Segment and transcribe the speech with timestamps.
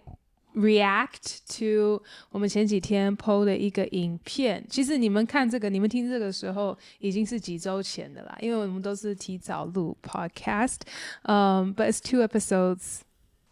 [0.58, 10.78] React to 我们前几天 PO 的一个影片，其实你们看这个，你们听这个时候已经是几周前的啦，因为我们都是提早录 Podcast，
[11.24, 13.02] 嗯、um,，But it's two episodes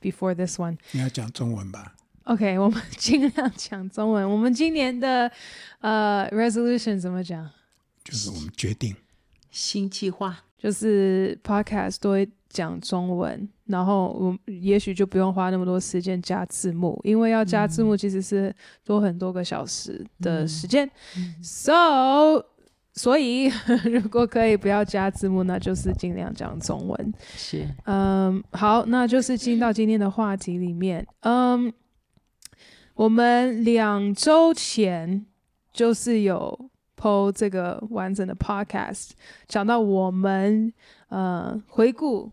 [0.01, 0.77] before this one。
[0.93, 4.27] 你要讲中文吧？OK，我们尽量讲中文。
[4.27, 5.31] 我们今年的
[5.81, 7.51] 呃、uh, resolution 怎么讲？
[8.03, 8.95] 就是我们决定
[9.51, 13.47] 新计划，就是 Podcast 都会讲中文。
[13.65, 20.87] 然后我也许就不用花那么多时间加字幕，因为要加字幕其实是多很多个小时的时间。
[21.17, 22.45] 嗯、So，
[22.93, 23.51] 所以
[23.91, 27.13] 如果可以不要加字幕，那就是尽量讲中文。
[27.35, 31.05] 是，嗯，好，那就是进到今天的话题里面。
[31.21, 31.73] 嗯，
[32.93, 35.25] 我们两周前
[35.73, 39.09] 就是有 PO 这个完整的 Podcast，
[39.47, 40.71] 讲到我们
[41.09, 42.31] 呃回顾。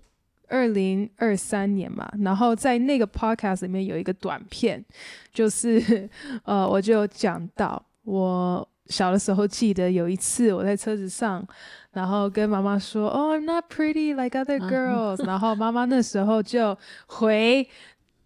[0.53, 4.84] 二零二三年嘛，然后在那个 podcast 里面有一个短片，
[5.33, 6.08] 就是
[6.45, 11.42] 呃，我就讲到我小的时候记得有一次我在车子上，
[11.92, 15.25] 然后跟妈妈说：“Oh, I'm not pretty like other girls。
[15.27, 17.67] ”然后妈妈那时候就回：“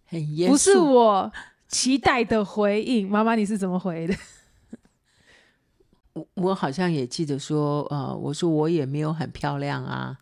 [0.05, 1.31] 很严肃不是我
[1.69, 4.15] 期待的回应。”妈妈，你是怎么回的？
[6.13, 10.17] 我我好像也记得说，呃，我说我也没有很漂亮啊。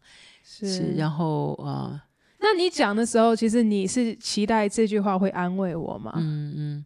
[0.58, 2.02] 是，是，然后呃，
[2.39, 6.14] 那你讲的时候，其实你是期待这句话会安慰我吗？
[6.16, 6.86] 嗯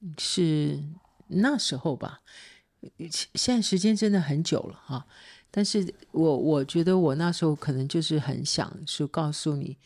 [0.00, 0.82] 嗯，是
[1.26, 2.20] 那时候吧。
[3.34, 5.04] 现在时间真的很久了哈，
[5.50, 9.76] 但是我我觉得我那时候可能就是很想说告诉你，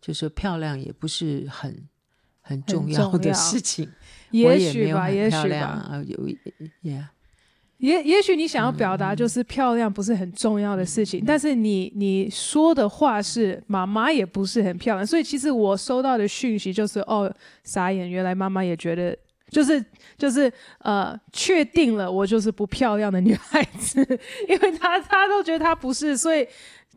[0.00, 1.88] 就是漂亮也不是很
[2.40, 3.90] 很重要的事情，
[4.30, 6.16] 也许吧，也许吧，啊，有
[6.84, 7.08] ，yeah。
[7.78, 17.32] 也也许你想要表达就是漂亮不是很重要的事情，嗯、但是你你说的话是妈妈也不是很漂亮，所以其实我收到的讯息就是哦，
[17.64, 19.16] 傻眼，原来妈妈也觉得
[19.50, 19.84] 就是
[20.16, 24.00] 就是呃确定了我就是不漂亮的女孩子，
[24.48, 26.46] 因为她她都觉得她不是，所以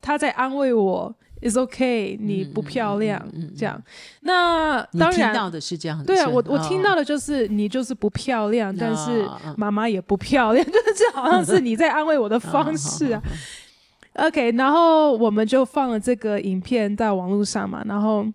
[0.01, 1.13] 她在安慰我。
[1.41, 3.81] It's okay，你不漂亮，嗯嗯嗯、这样。
[4.21, 6.03] 那当然，听到的是这样。
[6.03, 13.23] 对啊，我我听到的就是你就是不漂亮，哦、但是妈妈也不漂亮， 就是这好像是你在安慰我的方式啊。
[14.15, 18.25] OK，然后我们就放了这个影片在网络上嘛，然后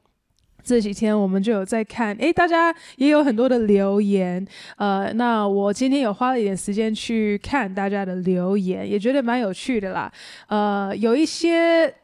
[0.62, 4.42] 这几天我们就有在看，诶，大家也有很多的留言，
[4.76, 10.10] 呃，那我今天有花了一点时间去看大家的留言，也觉得蛮有趣的啦，
[10.46, 11.94] 呃，有一些。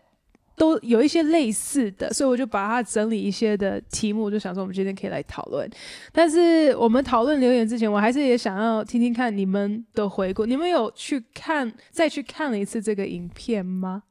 [0.61, 5.67] 都有一些类似的，所以我就把它整理一些的题目，就想说我们今天可以来讨论。
[6.13, 10.45] 但是我们讨论留言之前，我还是也想要听听看你们的回顾。
[10.45, 14.03] 你们有去看，再去看了一次这个影片吗？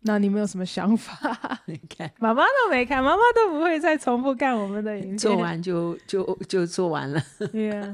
[0.00, 1.60] 那你们有什么想法？
[1.66, 7.22] 你看，妈妈都没看，妈妈都不会再重复看我们的影片，做完就就就做完了。
[7.52, 7.92] 对啊，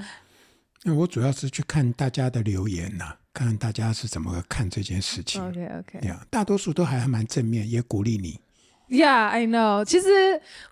[0.85, 3.20] 因为我主要是去看大家的留言呐、啊。
[3.33, 5.41] 看看大家是怎么看这件事情。
[5.47, 8.41] OK OK，呀，大多数都还还蛮正面，也鼓励你。
[8.93, 9.85] Yeah, I know。
[9.85, 10.09] 其实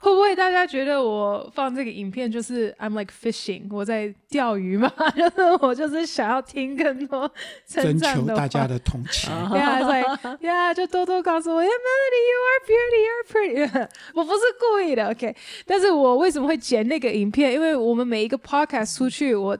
[0.00, 4.92] 会不会大家觉得我放这个影片就是 I'm like fishing，我在钓鱼嘛？
[5.16, 7.30] 就 是我就是想要听更多
[7.64, 9.30] 征求大家的同情。
[9.54, 13.88] Yeah, like Yeah，就多多告诉我，Yeah, Melody, you are beauty, you are pretty。
[14.14, 15.36] 我不是故意的，OK。
[15.64, 17.52] 但是我为什么会剪那个影片？
[17.54, 19.56] 因为我们每一个 podcast 出去，我。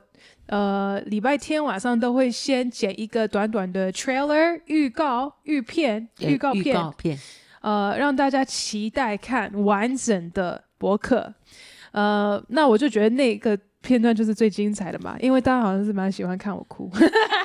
[0.48, 7.18] 呃，礼拜天晚上都会先剪一个短短的 trailer 预告、预片、预告片，预告片，
[7.60, 11.32] 呃，让大家期待看完整的博客。
[11.92, 16.90] 呃，那我就觉得那个片段就是最精彩的嘛，因为大家好像是蛮喜欢看我哭，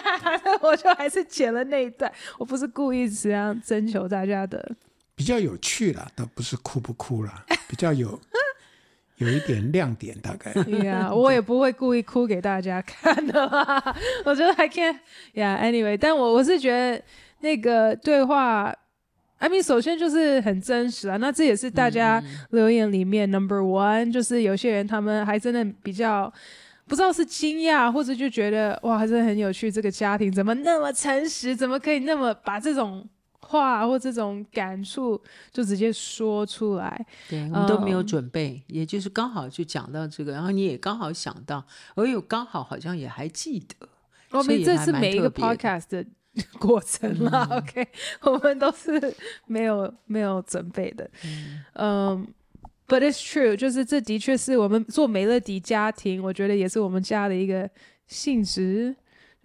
[0.62, 2.12] 我就还是剪了那一段。
[2.38, 4.76] 我不是故意这样征求大家的，
[5.16, 8.20] 比较有趣啦，倒不是哭不哭啦，比较有。
[9.18, 10.52] 有一点亮点，大概。
[10.84, 13.64] 呀、 yeah， 我也不会故意哭给大家看的嘛。
[14.26, 15.40] 我觉得还可以。
[15.40, 17.02] 呀，anyway，但我我是觉得
[17.42, 18.76] 那个对话
[19.38, 21.18] ，I mean，首先就是很真实啊。
[21.18, 26.32] 那这也是大家留言里面 number one，就是有些人他们还真的比较
[26.88, 29.72] 不知道是惊讶，或者就觉得哇，还是很有趣。
[29.72, 31.56] 这个家庭怎么那么诚实？
[31.56, 33.08] 怎么可以那么把这种。
[33.54, 35.22] 话或这种感触
[35.52, 41.64] 就直接说出来，对，我们都没有准备，嗯、也就是刚好就讲到这个，然后你也刚好想到，
[41.96, 43.88] 而有刚好好像也还记得，
[44.32, 46.04] 我们这是每一个 podcast 的
[46.60, 47.48] 过程啦。
[47.52, 47.88] 嗯、OK，
[48.26, 49.16] 我们都是
[49.46, 51.08] 没有没有准备的。
[51.76, 52.26] 嗯、
[52.88, 57.70] um,，But it's true，就是这的确是我们做美乐迪家庭，我觉得也是我们家的一个
[58.08, 58.96] 性质，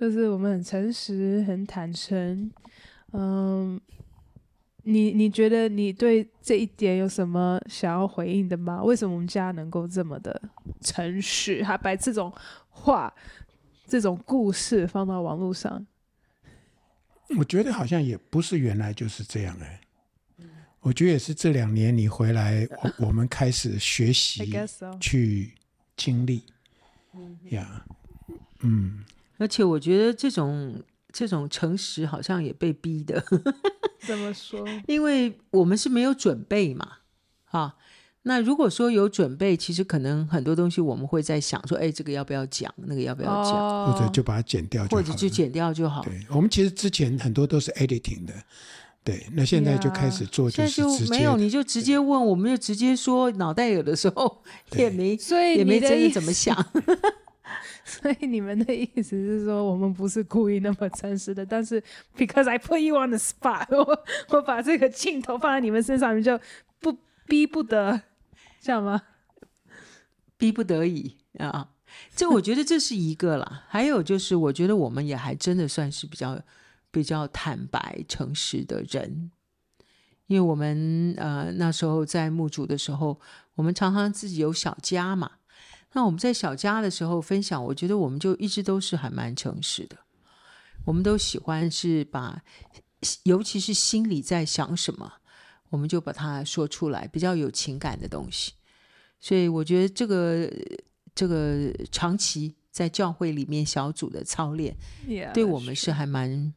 [0.01, 2.51] 就是我们很诚实、很坦诚。
[3.13, 3.79] 嗯。
[4.91, 8.83] 你你觉得你对这一点有什么想要回应的吗？
[8.83, 10.41] 为什么我们家能够这么的
[10.81, 12.33] 诚实，还把这种
[12.71, 13.13] 话、
[13.87, 15.87] 这种故事放到网络上？
[17.37, 19.81] 我觉得好像也不是原来就是这样哎、
[20.39, 20.47] 欸，
[20.81, 24.51] 我觉得也是这两年你回来，我我们开始学习
[24.99, 25.53] 去
[25.97, 26.43] 经历，
[27.51, 27.85] 呀，
[28.61, 29.05] 嗯，
[29.37, 30.83] 而且我觉得这种。
[31.11, 33.25] 这种诚实好像也被逼的，
[34.07, 34.67] 怎么说？
[34.87, 36.99] 因为我们是没有准备嘛，
[37.51, 37.77] 啊，
[38.23, 46.03] 那如果说有准备，其实可能很多东西我们会在想说，哎，这个要不要讲，那个要不要讲，哦、或者就把它剪掉就好，或者就剪掉就好。
[46.03, 48.35] 对，我们其实之前很多都是 editing 的，
[49.03, 54.43] 对，那现在就开始做，就是直接现在就没有，你就直接问，我们就直接说，脑袋有的时候
[54.77, 56.55] 也没，所以也没真的怎么想。
[57.85, 61.83] 所以你们的意思是说，我们不是故意那么诚实的，但是
[62.17, 66.39] because I put you on the spot， 我我把这个镜头放在你们身上，你就
[66.81, 66.97] 不
[67.27, 68.03] 逼不得，
[68.61, 69.03] 这样吗？
[70.37, 71.71] 逼不得已啊，
[72.15, 73.65] 这我觉得这是一个啦。
[73.69, 76.41] 还有就是，我觉得我们也还真的算是比较
[76.91, 79.31] 比较坦白诚实的人，
[80.27, 83.19] 因为我们呃那时候在墓主的时候，
[83.55, 85.33] 我们常常自己有小家嘛。
[85.95, 89.97] 那我们在小家的时候分享，我觉得我们就一直都是还蛮诚实的。
[90.85, 92.43] 我们都喜欢是把，
[93.25, 95.11] 尤其是心里在想什么，
[95.71, 98.53] 我们就把它说出来，比较有情感的东西。
[99.19, 100.51] 所以我觉得这个
[101.15, 104.77] 这个长期在教会里面小组的操练
[105.07, 106.53] ，yeah, 对我们是还蛮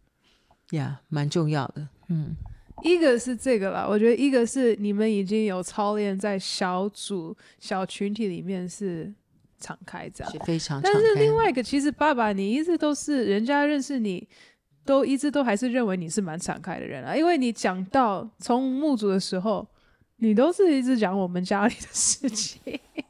[0.72, 1.88] 呀蛮重要的。
[2.10, 2.36] 嗯，
[2.83, 9.13] 一个是这个吧，我觉得一个是你们已经有操练在小组小群体里面是。
[9.62, 10.81] 敞开这样，非常。
[10.81, 14.28] 但是另外一个，其实爸爸，你一直都是人家认识你，
[14.84, 17.16] 都一直都还是认为你是蛮敞开的人啊。
[17.16, 19.66] 因为你讲到从墓主的时候，
[20.18, 22.60] 你都是一直讲我们家里的事情，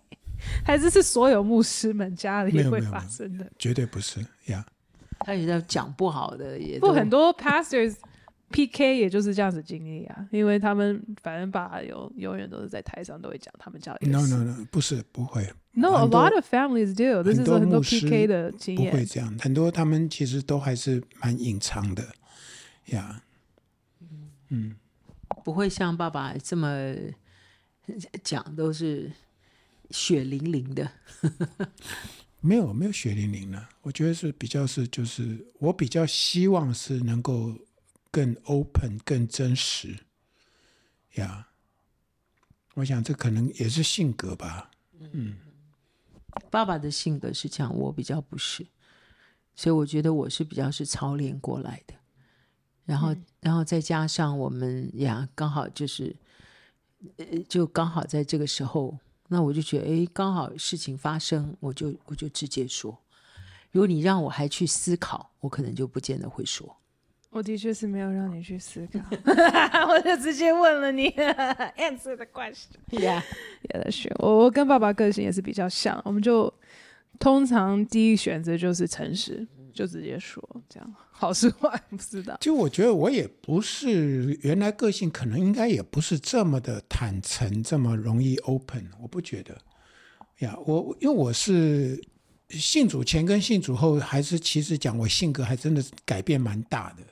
[0.64, 3.50] 还是是所有牧师们家里会发生的？
[3.58, 4.64] 绝对不是呀。
[5.20, 7.96] 他也在讲不好的，也不很多 pastors。
[8.52, 8.98] P.K.
[8.98, 14.36] 也就是这样子经历啊，因为他们反正爸有永远都是在台上都会讲他们家里的事。
[14.36, 15.52] No no no，不是不会。
[15.74, 17.24] No，a lot of families do。
[17.24, 18.28] 这是说很多 P.K.
[18.28, 18.92] 的经验。
[18.92, 22.04] 不会这样，很多他们其实都还是蛮隐藏的
[22.88, 23.24] 呀。
[23.24, 24.08] Yeah.
[24.50, 24.76] 嗯，
[25.44, 26.94] 不会像爸爸这么
[28.22, 29.12] 讲，都是
[29.90, 30.92] 血淋淋的。
[32.42, 37.58] 没有没有血淋淋的，我觉得是比较是就是我比较希望是能够。
[38.12, 40.06] 更 open、更真实，
[41.16, 41.48] 呀、
[42.74, 44.70] 我想这可能也是性格吧。
[45.14, 45.38] 嗯，
[46.50, 48.68] 爸爸的性格是这样，我比较不是，
[49.56, 51.96] 所以我觉得我是比较是操练过来的。
[52.84, 56.14] 然后，嗯、然后再加上我们呀，刚好就是，
[57.48, 58.98] 就刚好在这个时候，
[59.30, 63.02] 那我就觉得，哎，刚好事情发生，我就我就直接说。
[63.72, 66.81] 如果你让我还去思考，我可能就不见得会说。
[67.32, 69.00] 我的确是没有让你去思考，
[69.88, 71.10] 我就直接问了你，
[71.80, 72.76] answer the question。
[72.90, 73.24] Yeah，
[73.74, 76.54] 也的是我，我跟爸爸个性也是比较像，我们就
[77.20, 82.36] 通常第一选择就是诚实，就直接说这样，好是坏不知道。
[82.42, 88.92] 就我觉得我也不是原来个性，可能应该也不是这么的坦诚，这么容易 open。
[89.02, 89.58] 我不觉得
[90.40, 91.98] 呀，我因为我是
[92.50, 97.04] 信主前跟信主后，还是其实讲我性格还真的改变蛮大的。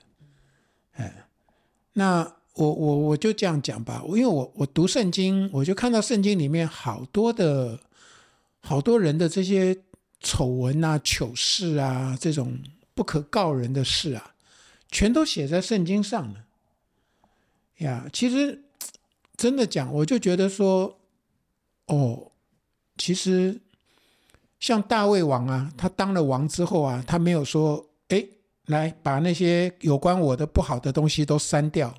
[0.99, 1.25] 哎，
[1.93, 7.79] 那我我我就这样讲吧，因为我我读圣经，我就看到圣经里面好多的
[8.59, 9.77] 好多人的这些
[10.19, 12.59] 丑闻啊、糗事啊，这种
[12.93, 14.35] 不可告人的事啊，
[14.91, 16.45] 全都写在圣经上了。
[17.77, 18.65] 呀，其实
[19.37, 20.99] 真的讲，我就觉得说，
[21.85, 22.31] 哦，
[22.97, 23.61] 其实
[24.59, 28.27] 像大卫王啊，他当了王之后啊，他没有说，哎。
[28.69, 31.93] 来把那些有关我的不好的东西都删掉。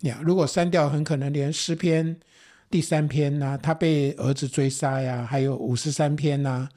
[0.00, 2.18] 呀，如果删掉，很可能连诗篇
[2.68, 6.68] 第三篇呐、他被儿子追杀呀，还有五十三篇呐、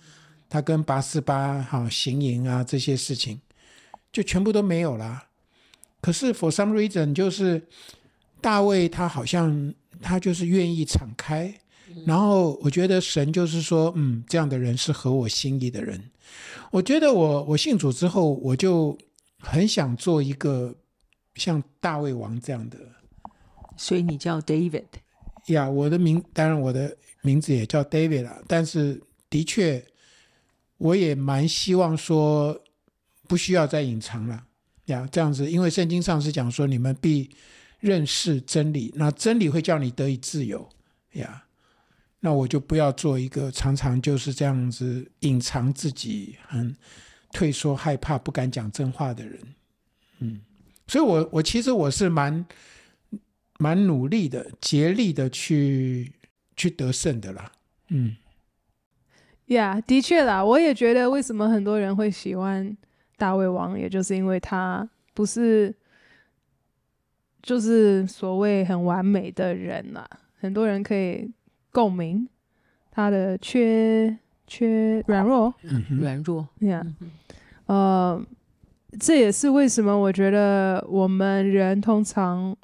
[0.48, 3.40] 他跟八四八哈行淫啊这些事情，
[4.12, 5.24] 就全部都没有了。
[6.00, 7.66] 可是 for some reason，就是
[8.40, 11.52] 大卫他好像他就是愿意敞开，
[12.06, 16.00] 然后我觉得神就是说，嗯，这样的人是合我心意的人。
[16.72, 18.98] 我觉得我我信主之后，我就
[19.40, 20.76] 很想做一个
[21.36, 22.78] 像大卫王这样的，
[23.78, 24.86] 所以你叫 David
[25.48, 25.70] 呀？
[25.70, 29.86] 我的名当然我的名字也叫 David 了，但是的确，
[30.78, 32.60] 我也蛮希望说
[33.28, 34.46] 不需要再隐藏了
[34.86, 37.30] 呀，这样子，因为圣经上是讲说你们必
[37.80, 40.70] 认识真理，那真理会叫你得以自由
[41.14, 41.46] 呀。
[42.26, 46.74] 那我就不要做一个常常就是这样子隐藏自己、很
[47.34, 49.40] 退缩、害怕、不敢讲真话的人。
[50.20, 50.40] 嗯，
[50.88, 52.46] 所以我我其实我是蛮
[53.60, 56.14] 蛮努力的、竭力的去
[56.56, 57.52] 去得胜的啦。
[57.90, 58.16] 嗯，
[59.48, 62.78] 呀的确啦，我也觉得为什么很多人会喜欢
[63.18, 65.76] 大胃王，也就是因为他不是
[67.42, 71.30] 就是所谓很完美的人啦，很多人可以。
[71.74, 72.26] 共鸣，
[72.90, 77.08] 他的缺缺软弱，嗯、软弱，呀、yeah.
[77.66, 78.26] 呃，
[79.00, 82.56] 这也是为什么我觉得我们人通常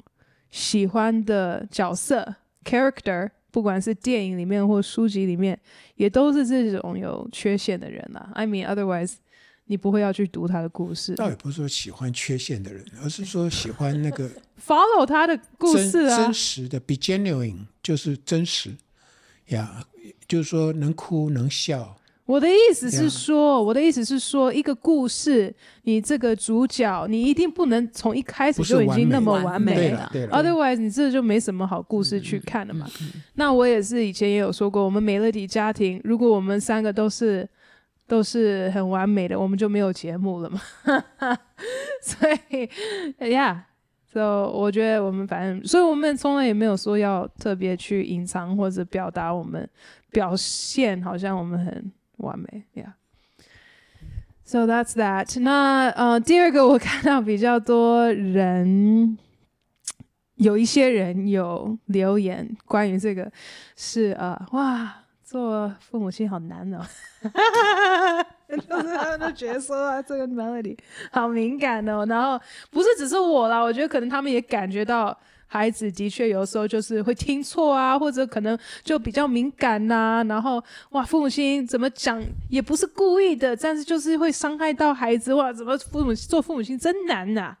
[0.50, 5.58] 喜欢的角色 character，不管是电影里面或书籍里面，
[5.96, 8.30] 也都是这种有缺陷的人啦。
[8.34, 9.14] I mean, otherwise，
[9.64, 11.16] 你不会要去读他的故事。
[11.16, 14.30] 倒也不是说喜欢缺陷的人，而是说喜欢那个
[14.62, 18.76] follow 他的故事啊，真实的，be genuine，就是真实。
[19.50, 21.96] 呀，yeah, 就是说能哭能笑。
[22.26, 25.52] 我的意思是说.我的意思是说，一个故事，
[25.82, 30.08] 你这个主角，你一定不能从一开始就已经那么完美了。
[30.30, 32.86] ，Otherwise，你这就没什么好故事去看了嘛。
[33.00, 37.48] 嗯嗯嗯、那我也是以前也有说过，我们美乐蒂家庭，如果我们三个都是
[38.06, 40.60] 都是很完美的，我们就没有节目了嘛。
[42.00, 43.66] 所以，呀。
[44.12, 49.68] 所、so, 我觉得我们反正，所以我们从来也没有说要特别去隐藏或者表达我们
[50.10, 52.92] 表现，好像我们很完美，Yeah.
[54.44, 55.38] So that's that.
[55.40, 59.16] 那呃，第二个我看到比较多人，
[60.34, 63.30] 有一些人有留言关于这个
[63.76, 64.96] 是呃，哇。
[65.22, 66.84] 做父母亲好难哦，
[68.56, 70.76] 就是他们都觉得说啊，这个 melody
[71.12, 72.04] 好敏感哦。
[72.08, 72.40] 然后
[72.70, 75.16] 不是只是我啦，我觉得可能他们也感觉到
[75.46, 87.56] 孩子的确有时候就是会听错啊，或者可能就比较敏感呐、然后哇，父母亲怎么讲也不是故意的，但是就是会伤害到孩子哇，怎么父母做父母亲真难呐、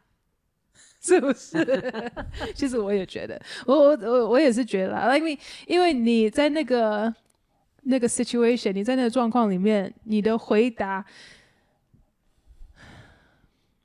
[1.02, 1.82] 是不是？
[2.54, 7.12] 其实我也觉得，我我我我也是觉得啦，因为因为你在那个。
[7.82, 11.04] 那个 situation，你在那个状况里面，你的回答，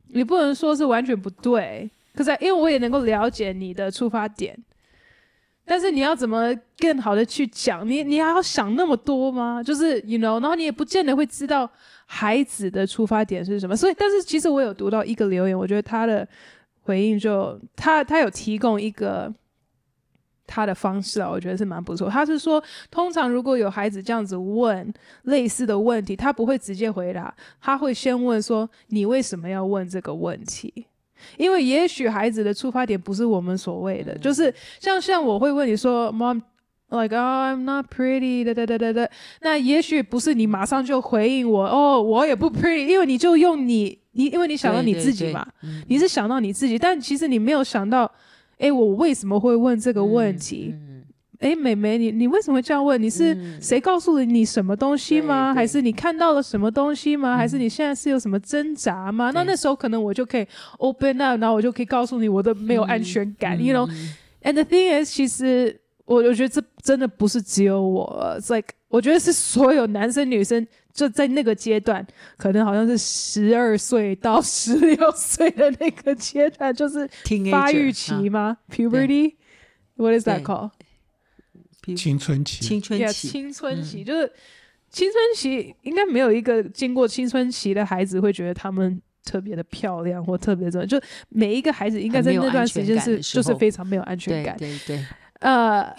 [0.08, 1.90] 你不能说是完全不对。
[2.14, 4.58] 可是，因为我也能够了解你的出发点，
[5.64, 7.88] 但是你要怎么更好的去讲？
[7.90, 9.64] 你你还要想那么多吗？
[9.64, 11.70] 就是 you know，然后你也不见得会知道
[12.06, 13.75] 孩子的出发点是什么。
[13.75, 16.28] 所以，但是其实我有读到一个留言，我觉得他的
[16.84, 19.34] 回应就他他有提供一个。
[20.48, 22.10] 他的方式啊，我觉得是蛮不错。
[22.10, 30.86] 他是说，通常如果有孩子这样子问类似的问题，他不会直接回答，他会先问说：“你为什么要问这个问题？”
[31.38, 39.10] 因为也许孩子的出发点不是我们所谓的，嗯、就是像像我会问你说：“Mom，like、oh, I'm not pretty。”哒哒哒哒哒。
[39.42, 48.12] 那也许不是你马上就回应我哦，我也不 pretty，因为你就用你你，因为你想到你自己嘛，对对对，你是想到你自己，但其实你没有想到。
[48.58, 50.74] 哎，我为什么会问这个问题？
[51.40, 53.02] 哎、嗯，妹、你你为什么会这样问？
[53.02, 55.54] 你是谁告诉了你什么东西吗？
[55.54, 57.36] 还是你看到了什么东西吗？
[57.36, 59.32] 嗯、还是你现在是有什么挣扎吗？
[59.32, 60.48] 对那那时候可能我就可以
[60.78, 63.62] open up，然后我就可以告诉你我的没有安全感。
[63.62, 70.66] You know，and the thing is，其实我我觉得这真的不是只有我 like 我觉得是所有男生女生。
[70.96, 72.04] 就在那个阶段，
[72.38, 77.08] 可能好像是十二岁到 十六岁的那个阶段，就是
[77.52, 80.72] 发育期吗？Puberty，What is that called？
[81.98, 84.32] 青春期，青春期，青春期就是
[84.90, 90.98] 青春期，应该没有一个经过青春期的孩子会觉得他们特别的漂亮或特别怎么，就
[91.28, 95.06] 每一个孩子应该在那段时间是就是非常没有安全感，对对，
[95.42, 95.94] 呃。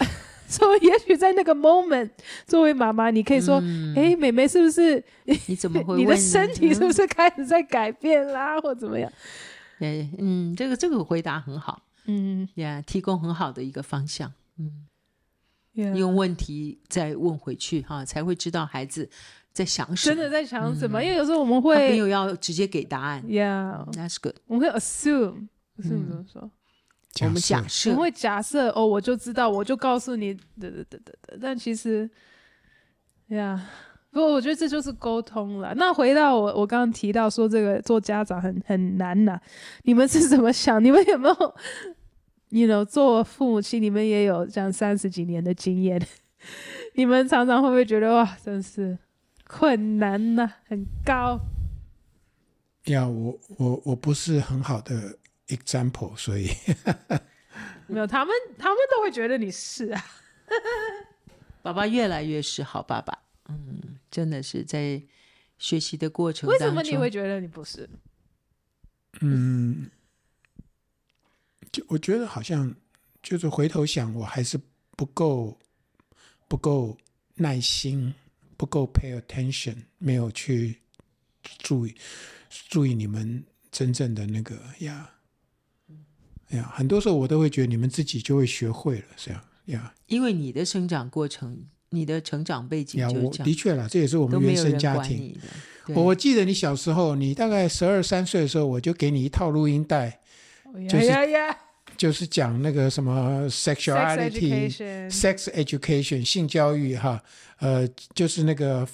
[0.49, 2.09] 所以，也许在那个 moment，
[2.45, 3.57] 作为妈妈，你可以说
[3.95, 5.03] ：“哎、嗯，妹妹，是不是？
[5.47, 5.97] 你怎么会？
[5.99, 9.11] 你的身体是不是开始在改变啦，嗯、或怎么样？”
[9.77, 14.87] 对，嗯，这个这个回答很好，嗯，呀，提供很好的一个方向，嗯
[15.75, 15.93] ，Yeah.
[15.93, 19.09] 用问题再问回去哈，才会知道孩子
[19.51, 21.01] 在想什么，真的在想什么。
[21.01, 24.37] 嗯、因为有时候我们会没有要直接给答案，Yeah，that's good。
[24.47, 25.47] 我们会 assume，assume、
[25.83, 26.51] 嗯、怎么说？
[27.25, 31.39] 我们假设，我会假设哦，我就知道，我就告诉你，对对对对对。
[31.41, 32.09] 但其实，
[33.27, 33.59] 呀，
[34.11, 35.75] 不不过我觉得这就是沟通了。
[35.75, 39.41] 那回到我，我刚刚提到说这个做家长很很难呐、啊，
[39.83, 40.83] 你们是怎么想？
[40.83, 41.55] 你们有没有，
[42.49, 46.03] 你 you know, 做父母亲，你们也有这样三十几年的经验，
[46.95, 48.97] 你们常常会不会觉得哇，真是
[49.45, 51.39] 困难呐、啊，很高？
[52.85, 56.49] 呀，我我我不是很好的 example，所以
[57.87, 60.05] 没有他们，他们都会觉得你是啊。
[61.61, 63.17] 爸爸越来越是好爸爸，
[63.49, 65.01] 嗯，真的是在
[65.57, 66.67] 学习的过程当中。
[66.67, 67.89] 为什么你会觉得你不是？
[69.19, 69.89] 嗯，
[71.71, 72.73] 就我觉得好像
[73.21, 74.57] 就是回头想，我还是
[74.95, 75.59] 不够
[76.47, 76.97] 不够
[77.35, 78.13] 耐心，
[78.55, 80.79] 不够 pay attention，没有去
[81.57, 81.93] 注意
[82.69, 85.09] 注意你们真正的那个呀
[86.49, 89.41] 呀，很多时候我都会觉得你们自己就会学会了，这样。
[89.65, 93.29] 呀因为你的生长过程，你的成长背景呀，我。
[93.43, 95.37] 的确了，这也是我们原生家庭。
[95.87, 100.19] 我我记得你小时候，你大概十二三岁的时候，我就给你一套录音带
[100.63, 101.07] ，oh, 就是.
[101.97, 104.71] 就是讲那个什么 sexuality、
[105.09, 107.19] sex education、性教育哈，
[107.57, 108.87] 呃，就是那个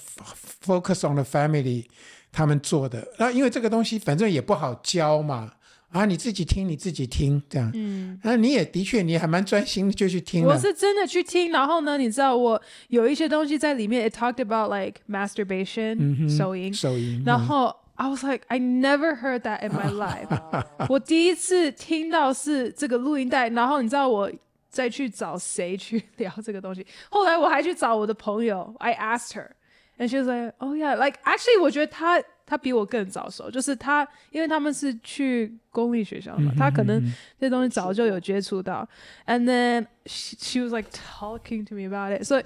[0.64, 1.84] focus on the family
[2.32, 3.06] 他们做的。
[3.20, 5.52] 那因为这个东西反正也不好教嘛。
[5.94, 7.72] 啊，你自己听，你自己听，这样。
[7.76, 10.44] 嗯，那、啊、你也的确，你还蛮专心的，就去听。
[10.44, 17.22] 我是真的去听，然后呢，你知道我有一些东西在里面，it talked about like masturbation，手淫，手淫。
[17.24, 20.66] 然后、嗯、I was like, I never heard that in my life。
[20.90, 24.32] 我第一次听到是这个录音带，然后你知道我
[24.72, 26.84] 再去找谁去聊这个东西。
[27.12, 32.20] 后来我还去找我的朋友，I asked her，and she was like, Oh yeah, like actually，我觉得他。
[32.46, 37.02] 他比我更早熟，就是他，因为他们是去公立学校嘛，他可能
[37.40, 38.88] 这东西早就有接触到。
[39.26, 42.44] And then she, she was like talking to me about it，所以，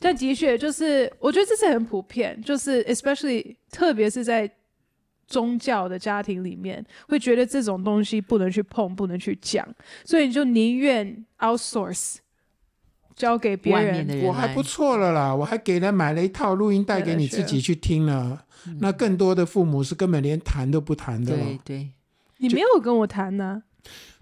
[0.00, 4.50] 但的确就是，我觉得这是很普遍，就是 especially 特别是在
[5.26, 9.66] 宗教的家庭里面，会觉得这种东西不能去碰，不能去讲，
[10.04, 12.16] 所以你就宁愿 outsource。
[13.18, 18.44] 交给别人，人我还不错了啦，我还给人买了一套录音带给你自己去听了。
[18.80, 21.34] 那更多的父母是根本连谈都不谈的。
[21.34, 21.88] 对对，
[22.38, 23.62] 你没有跟我谈呢？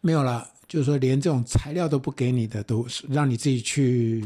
[0.01, 4.25] 没有啦，就是说连这种材料都不给你的，都是让你自己去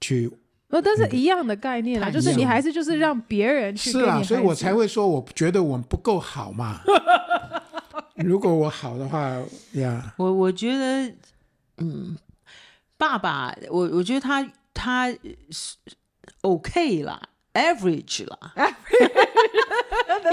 [0.00, 0.30] 去。
[0.68, 3.92] 哦，但是一样的概念啦，就是你还是就是让别人去。
[3.92, 6.80] 是啊，所以我才会说，我觉得我们不够好嘛。
[8.16, 9.40] 如果我好的话
[9.72, 11.14] 呀，我我觉得，
[11.78, 12.16] 嗯。
[12.96, 15.08] 爸爸，我我觉得他他
[15.50, 15.76] 是
[16.40, 17.20] OK 啦
[17.54, 18.52] ，average 啦，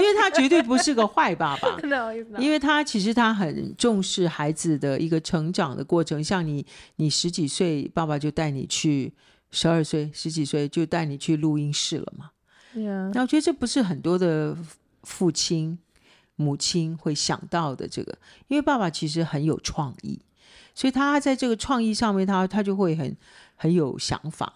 [0.00, 1.78] 为他绝对不是个坏爸爸。
[2.38, 6.22] 因为他其实他很重视孩子的一个成长的过程。
[6.22, 6.64] 像你，
[6.96, 9.12] 你十几岁，爸爸就带你去；
[9.50, 12.30] 十二岁、十几岁就带你去录音室了嘛。
[12.74, 13.12] Yeah.
[13.14, 14.56] 那我觉得这不是很多的
[15.02, 15.78] 父亲、
[16.34, 20.20] 母亲会想到的这个，因为爸爸其实很有创意。
[20.74, 23.16] 所以他在这个创意上面，他他就会很
[23.54, 24.52] 很有想法。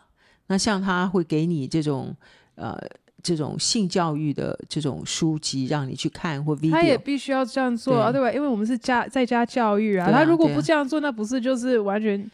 [0.48, 2.14] 那像他会给你这种
[2.54, 2.76] 呃
[3.22, 6.70] 这种性教育的这种书籍，让你去看或 video。
[6.70, 8.33] 他也必须要这样做啊，对吧？
[8.33, 10.09] 因为我们是家在家教育啊。
[10.09, 12.31] 啊他如果不这样做，那不是就是完全？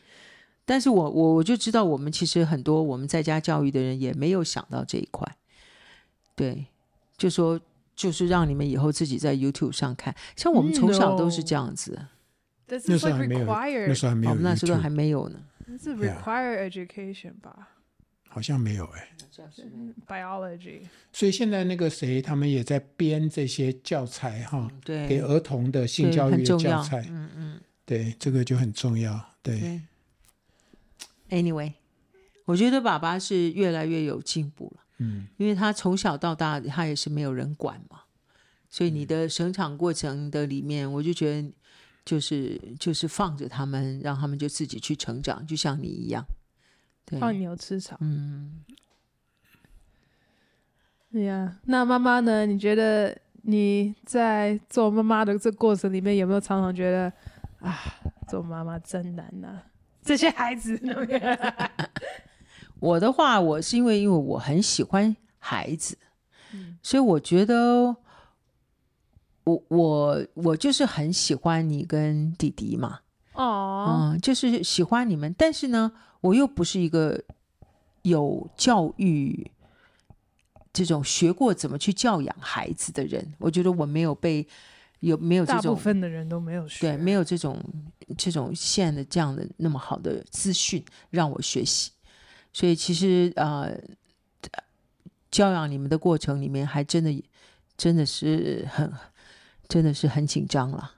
[0.64, 5.27] 但是我我我就知道，我们其实很多我们在家教育的人也没有想到这一块。
[6.35, 6.64] 对，
[7.18, 7.61] 就说
[7.94, 11.99] 就是让你们以后自己在 YouTube 上看，像我们从小都是这样子。
[12.79, 13.47] 时候还没有，
[13.87, 15.39] 那时候还没有，那时候还没有呢。
[15.67, 17.71] 那是 require education 吧？
[18.29, 19.09] 好像没有哎。
[20.07, 20.83] Biology。
[21.13, 27.05] 所以现在那个谁，他们也在编这些教材哈，对，给儿童的性教育的教材。
[27.09, 29.19] 嗯嗯，对，这个就很重要。
[29.43, 29.81] 对。
[31.31, 31.73] Anyway，
[32.45, 34.83] 我觉得爸爸是越来越有进步了。
[34.99, 38.03] 嗯，因为他从小到大，他也是没有人管嘛，
[38.69, 41.51] 所以你的成长过程的里面，我就觉得。
[42.05, 46.23] 就是就是放着他们，让他们就自己去成长，就像你一样，
[47.07, 47.97] 对，放牛吃草。
[48.01, 48.62] 嗯，
[51.11, 51.59] 对呀。
[51.64, 52.45] 那妈妈呢？
[52.45, 57.11] 你觉得你在做妈妈的这过程里面，有没有常常觉得
[57.61, 57.79] 啊，
[58.29, 59.62] 做妈妈真难呐、啊？
[60.03, 60.79] 这些孩子，
[62.81, 65.97] 我的话，我是因为因为我很喜欢孩子，
[66.53, 67.97] 嗯、所以我觉得。
[69.44, 73.00] 我我我就是很喜欢你跟弟弟嘛，
[73.35, 77.22] 哦，嗯，就是喜欢你们，但是呢，我又不是一个
[78.02, 79.50] 有教育
[80.72, 84.46] 这种学过怎么去教养孩子的人，我觉得我没有被
[85.00, 87.59] 有没有这种大部分的人都没有学，对，没有这种
[88.16, 91.92] 这种现在的这样的那么好的资讯让我学习，
[92.52, 93.78] 所以其实呃。
[95.30, 97.24] 教养你们的过程里面，还真的
[97.76, 98.88] 真的是很
[99.68, 100.94] 真的是很紧张了。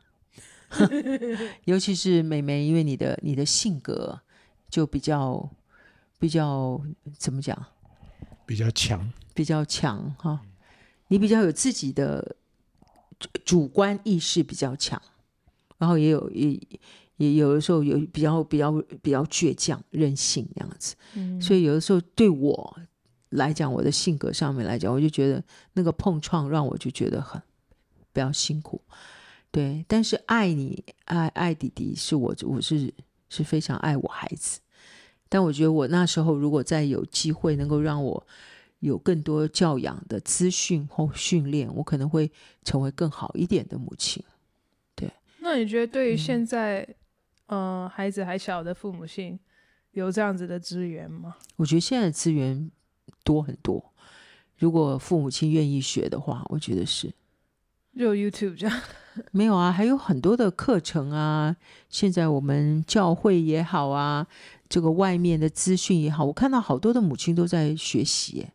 [1.64, 4.20] 尤其是妹妹，因为你的你的性格
[4.68, 5.48] 就比较
[6.18, 6.80] 比较
[7.16, 7.56] 怎么讲？
[8.44, 10.40] 比较强，比较强哈。
[11.08, 12.36] 你比较有自己的
[13.44, 15.00] 主观意识比较强，
[15.78, 16.60] 然后也有也
[17.16, 20.96] 也有的时候有比较比较比较倔强、任性那样子。
[21.14, 22.78] 嗯，所以有的时候对我
[23.30, 25.42] 来讲，我的性格上面来讲，我就觉得
[25.74, 27.40] 那个碰撞让我就觉得很
[28.16, 28.80] 比较辛苦。
[29.50, 32.92] 对，但是爱你爱爱弟弟是我我是
[33.28, 34.58] 是非常爱我孩子，
[35.28, 38.26] 但我觉得我那时候如果再有机会能够让我
[38.80, 42.30] 有更多教养的资讯或训练，我可能会
[42.64, 44.24] 成为更好一点的母亲。
[44.94, 46.82] 对，那你觉得对于现在
[47.46, 49.38] 嗯、呃、孩子还小的父母亲
[49.92, 51.36] 有这样子的资源吗？
[51.56, 52.70] 我觉得现在资源
[53.24, 53.92] 多很多，
[54.58, 57.12] 如果父母亲愿意学的话，我觉得是。
[57.98, 58.80] 就 YouTube 这样。
[59.32, 61.56] 没有啊，还有很多的课程啊。
[61.88, 64.26] 现在我们教会也好啊，
[64.68, 68.48] 这个外面的资讯也好，我看到好多的母亲都在学习，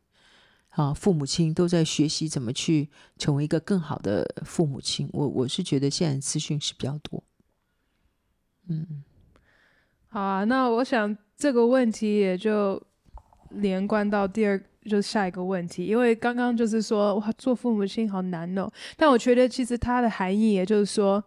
[0.69, 5.09] 啊，父母亲都在学习怎么去成为一个更好的父母亲。
[5.11, 7.23] 我我是觉得现在资讯是比较多。
[8.69, 9.03] 嗯，
[10.09, 12.79] 好啊，那我想这个问题也就
[13.49, 14.63] 连贯到第二。
[14.89, 18.67] 就是下一个问题，因为刚刚就是说哇，做父母亲好难哦。
[18.97, 21.23] 但我觉得其实它的含义，也就是说，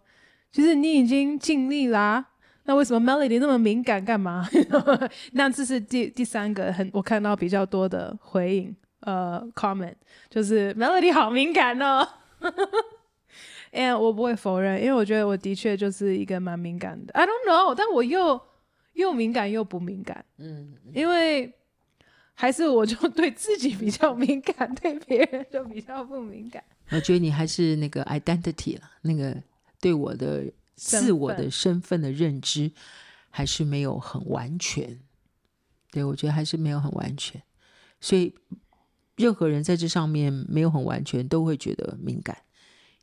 [0.50, 2.24] 其实你已经尽力啦。
[2.64, 4.48] 那为什么 Melody 那么敏感干嘛？
[5.32, 9.94] 那这是第第三个很我看到比较多的回应，呃，comment
[10.28, 12.08] 就是 Melody 好敏感哦。
[13.72, 17.12] And 我不会否认，因为我觉得我的确就是一个蛮敏感的。
[17.12, 18.40] I don't know，但我又
[18.94, 21.52] 又敏感又不敏感，嗯，因为。
[22.34, 26.62] 还是我就对自己比较敏感，对别人就比较不敏感。
[26.90, 29.40] 我觉得你还是那个 identity 了，那个
[29.80, 30.44] 对我的
[30.74, 32.70] 自我的身份的认知
[33.30, 35.00] 还是没有很完全。
[35.90, 37.40] 对，我觉得还是没有很完全，
[38.00, 38.34] 所以
[39.14, 42.36] 任何人在这上面没有很完全，都会觉得敏感，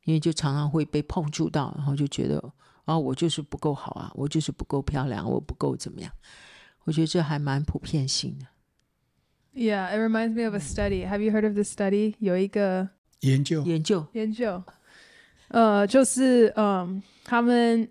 [0.03, 6.11] 因为就常常会被碰触到，然后就觉得啊，我就是不够好啊，我就是不够漂亮，我不够怎么样。
[6.83, 8.45] 我觉得这还蛮普遍性的。
[9.53, 11.03] Yeah, it reminds me of a study.
[11.05, 12.15] Have you heard of the study?
[12.19, 12.87] 有一个
[13.19, 14.63] 研究，研究，研究，
[15.49, 17.89] 呃，就是，嗯，他们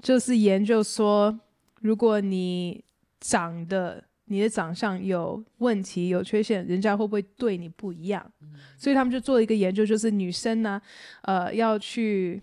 [0.00, 1.38] 就是研究说，
[1.80, 2.84] 如果你
[3.20, 8.24] 长得你的长相有问题、有缺陷，人家会不会对你不一样？
[8.40, 10.80] 嗯、所以他们就做了一个研究，就是女生呢，
[11.22, 12.40] 呃，要去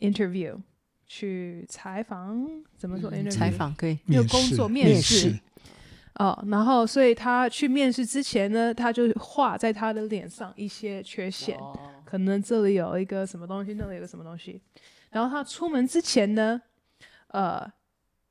[0.00, 0.56] interview，
[1.06, 2.44] 去采访，
[2.76, 3.30] 怎么说？interview？
[3.30, 5.38] 采访可以，有工作面试。
[6.16, 14.60] 哦，然后所以他去面试之前呢，他就画在他的脸上一些缺陷，哦、可能这里有一个什么东西，那里有个什么东西。
[15.10, 16.60] 然后他出门之前呢，
[17.28, 17.66] 呃，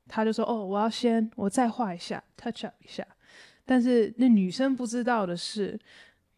[0.06, 3.06] 他就说：“哦，我要先我再画一下，touch up 一下。”
[3.64, 5.78] 但是那女生不知道的是，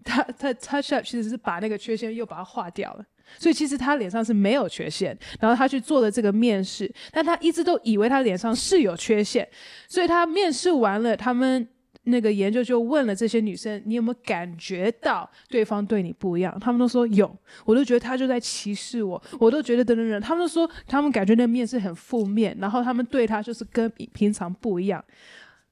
[0.05, 3.07] 他他 touch up 其实是把那个缺陷又把它画掉了。
[3.39, 9.49] 所以其实他脸上是没有缺陷，然后他去做了这个面试，但他一直都以为他脸上是有缺陷，
[9.89, 11.67] 所以他面试完了，他们
[12.05, 16.57] 那个研究就问了这些女生，你有没有感觉到对方对你不一样？
[16.61, 25.05] 他们都说有，我都觉得他就在歧视我，我都觉得等等等，他们都说他们感觉那面试很负面，然后他们对他就是跟平常不一样，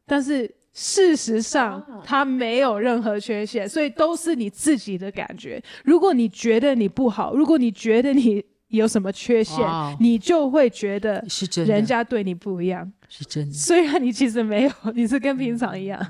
[0.06, 0.54] 但是。
[0.72, 5.60] 事实上，它没有任何缺陷，所以都是你自己的感觉。
[5.84, 9.66] 如果你觉得你不好，如果你觉得你有什么缺陷，
[9.98, 13.52] 你就会觉得是真的，人家对你不一样，是真的。
[13.52, 16.00] 虽然你其实没有， 你是跟平常一样，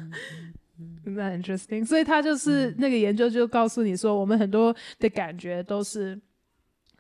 [1.05, 1.85] 那 interesting。
[1.85, 6.21] 所以他就是那个研究就告诉你说，我们很多的感觉都是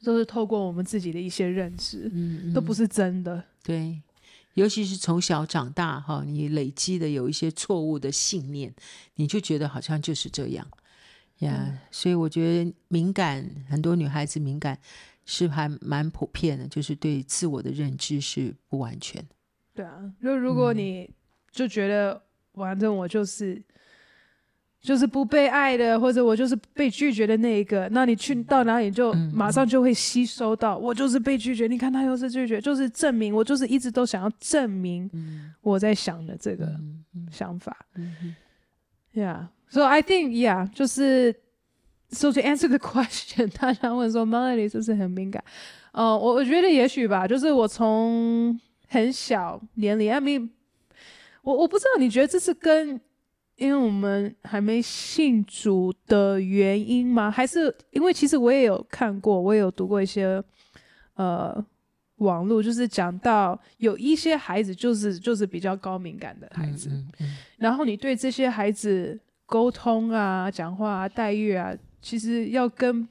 [0.02, 2.10] 都是透过我们自己的一些认知，
[2.54, 3.44] 都不是真的。
[3.62, 4.00] 对。
[4.54, 8.74] 尤其是从小长大哈，你累积的有一些错误的信念，
[9.14, 10.66] 你就觉得好像就是这样
[11.38, 11.52] 呀。
[11.52, 14.78] Yeah, 嗯、所以我觉得敏感，很多女孩子敏感
[15.24, 19.26] 是还蛮普遍的，就是对自我的认知是不完全。
[19.74, 21.10] 对啊，就如果你
[21.50, 22.22] 就觉得
[22.54, 23.62] 反正我就是。
[24.80, 31.66] 就是不被爱的，或者我就是被拒绝的那一个，那你去到哪里就马上就会吸收到，我就是被拒绝。
[31.66, 35.10] 你看他又是拒绝，就是证明我就是一直都想要证明
[35.60, 36.66] 我在想的这个
[37.30, 37.76] 想法。
[39.12, 41.34] Yeah, so I think yeah，就是
[42.10, 45.44] so to answer the question，大家问说 Melody 是不是很敏感？
[45.92, 50.48] 呃，我我觉得也许吧，就是我从很小年龄，I mean，
[51.42, 52.98] 我我不知道你觉得这是跟。
[53.60, 57.30] 因为我们还没信主的原因吗？
[57.30, 60.42] 还是因为其实我也有看过，我也有读过一些
[61.14, 61.62] 呃
[62.16, 73.06] 网络，就是讲到有一些孩子就是就是比较高敏感的孩子，嗯嗯嗯、然后你对这些孩子沟通啊、讲话啊、待遇啊，其实要跟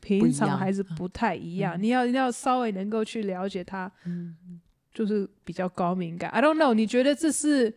[0.00, 4.36] 平常孩子不太一样，你要你要稍微能够去了解他，嗯、
[4.92, 6.28] 就是比较高敏感。
[6.30, 7.72] I don't know，你觉得这是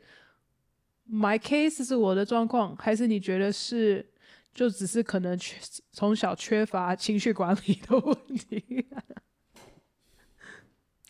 [1.11, 4.07] ？My case 是我的状况，还是你觉得是
[4.53, 5.57] 就只是可能缺
[5.91, 8.87] 从小缺乏情绪管理的问题？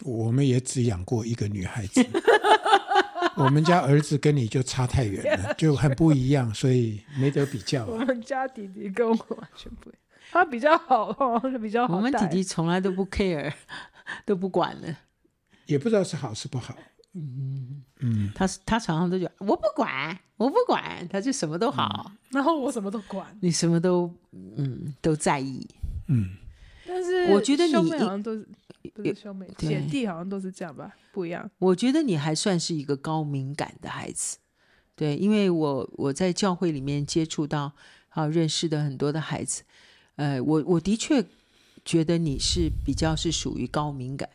[0.03, 2.05] 我们也只养过一个女孩子，
[3.37, 7.87] 我们家儿子跟你就差太远了，就很不一样，所以没得比较啊。
[7.91, 11.95] 我们家弟弟跟我完全不一样，他比较好哦，比较好。
[11.95, 13.53] 我们弟弟从来都不 care，
[14.25, 14.97] 都不管了，
[15.67, 16.75] 也不知道是好是不好。
[17.17, 25.65] 嗯嗯，他他常常都讲我不管，我不管，他就什么都好，嗯、然后我什么都管，你什么都嗯都在意，
[26.09, 26.31] 嗯，
[26.85, 28.45] 但是我觉得你好像都是
[28.93, 31.49] 不是兄妹姐弟好像都是这样吧，不一样。
[31.57, 34.37] 我觉得你还算是一个高敏感的孩子，
[34.93, 37.71] 对，因为我我在教会里面接触到
[38.09, 39.63] 啊认识的很多的孩子，
[40.17, 41.25] 呃，我我的确
[41.85, 44.29] 觉得你是比较是属于高敏感。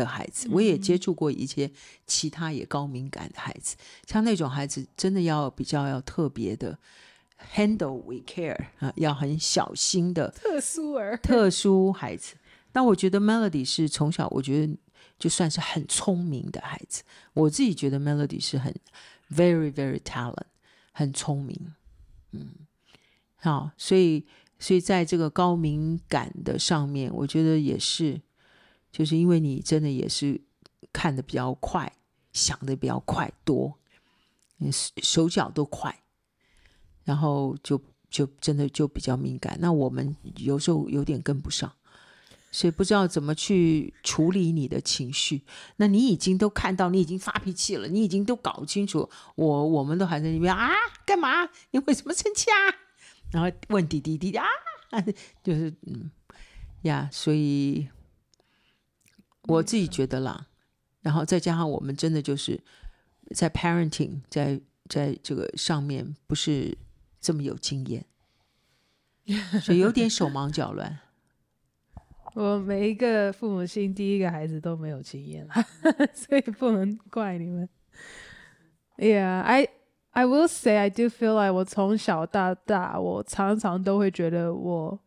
[0.00, 1.70] 的孩子，我也接触过一些
[2.06, 6.78] 其他也高敏感的孩子，嗯、像那种孩子，真的要比较要特别的
[7.54, 12.36] handle with care 啊，要很小心的特殊儿特殊孩子。
[12.72, 14.74] 那我觉得 Melody 是从小，我觉得
[15.18, 17.02] 就算是很聪明的孩子。
[17.34, 18.74] 我自己觉得 Melody 是很
[19.30, 20.46] very very talent，
[20.92, 21.74] 很聪明。
[22.32, 22.50] 嗯，
[23.36, 24.24] 好，所以
[24.58, 28.20] 所以在这个高敏感的上面，我觉得也是。
[28.92, 30.40] 就是因为你真的也是
[30.92, 31.92] 看得比较快，
[32.32, 33.78] 想得比较快多，
[35.02, 36.02] 手脚都快，
[37.04, 39.56] 然后就就真的就比较敏感。
[39.60, 41.72] 那我们有时候有点跟不上，
[42.50, 45.42] 所以不知道怎么去处理你的情绪。
[45.76, 50.70] 那你已经都看到，你已经发脾气了，你已经都搞清楚，我我们都还在那边啊，
[51.06, 51.48] 干嘛？
[51.70, 52.56] 你为什么生气啊？
[53.30, 54.46] 然后问弟弟弟弟啊，
[55.44, 56.10] 就是嗯
[56.82, 57.88] 呀，所以。
[59.44, 60.46] 我自己觉得啦，
[61.00, 62.60] 然后再加上我们真的就是
[63.34, 66.76] 在 parenting 在在这个上面不是
[67.20, 68.04] 这么有经验，
[69.62, 70.98] 所以有点手忙脚乱。
[72.34, 75.48] 我每一个父母亲第一个孩子都没有经验，
[76.14, 77.68] 所以不能怪你们。
[78.98, 79.68] Yeah, I
[80.10, 85.00] I will say I do feel like 我从小到大，我常常都会觉得我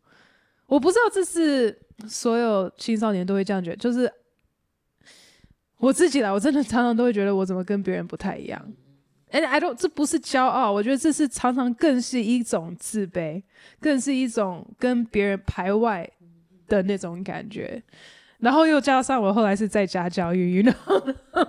[0.65, 4.11] 我不知道这是所有青少年都会这样觉得，就是。
[5.83, 8.65] 我自己啦，我真的常常都会觉得我怎么跟别人不太一样。
[9.33, 13.43] And I don't，这不是骄傲，我觉得这是常常更是一种自卑，
[13.81, 16.09] 更是一种跟别人排外
[16.69, 17.83] 的那种感觉。
[18.39, 20.95] 然后又加上我后来是在家教育， 然后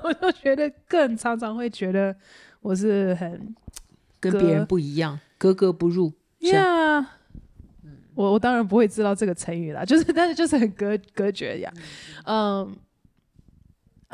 [0.02, 2.16] 我就觉得更常常会觉得
[2.60, 3.54] 我是很
[4.18, 6.12] 跟别人不一样，格格不入。
[6.40, 7.06] Yeah，
[8.16, 11.72] 我我当然不会知道这个成语啦，就是但是就是很隔隔绝呀，
[12.24, 12.66] 嗯。
[12.66, 12.72] Um,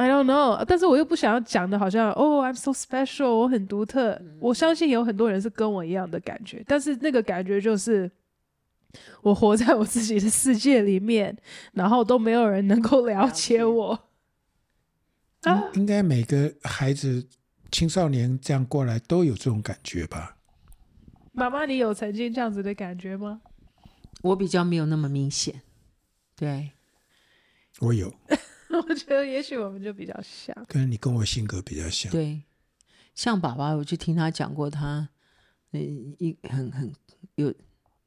[0.01, 4.19] I don't know，但是我又不想要讲的，好像哦，I'm so special，我很独特。
[4.41, 8.11] 我相信有很多人是跟我一样的感觉，但是那个感觉就是
[9.21, 11.37] 我活在我自己的世界里面，
[11.75, 14.09] 然后都没有人能够了解我。
[15.43, 17.29] 啊，应该每个孩子、
[17.71, 20.39] 青少年这样过来都有这种感觉吧？
[21.33, 23.43] 妈妈，你有曾经这样子的感觉吗？
[24.23, 25.61] 我比较没有那么明显，
[26.35, 26.71] 对，
[27.81, 28.11] 我有。
[28.89, 32.11] 我觉得也许我们就比较像，可能你跟我性格比较像。
[32.13, 32.43] 对，
[33.17, 35.09] 像爸爸，我就听他讲过他，他
[35.73, 36.93] 嗯，一很很
[37.35, 37.53] 有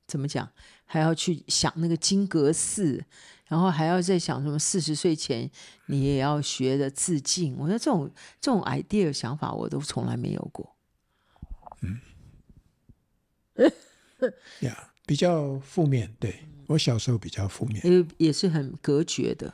[0.08, 0.50] 怎么讲，
[0.86, 3.04] 还要去想那个金阁寺，
[3.48, 5.52] 然后还要再想什么四十岁前
[5.88, 7.56] 你也要学的自尽。
[7.58, 10.78] 我觉得这种这种 idea 想法我都从来没有过。
[11.82, 12.00] 嗯，
[13.56, 13.72] 呀，
[14.72, 16.16] yeah, 比较负面。
[16.22, 19.54] 对，我小时候比较负面，也也是很隔绝的。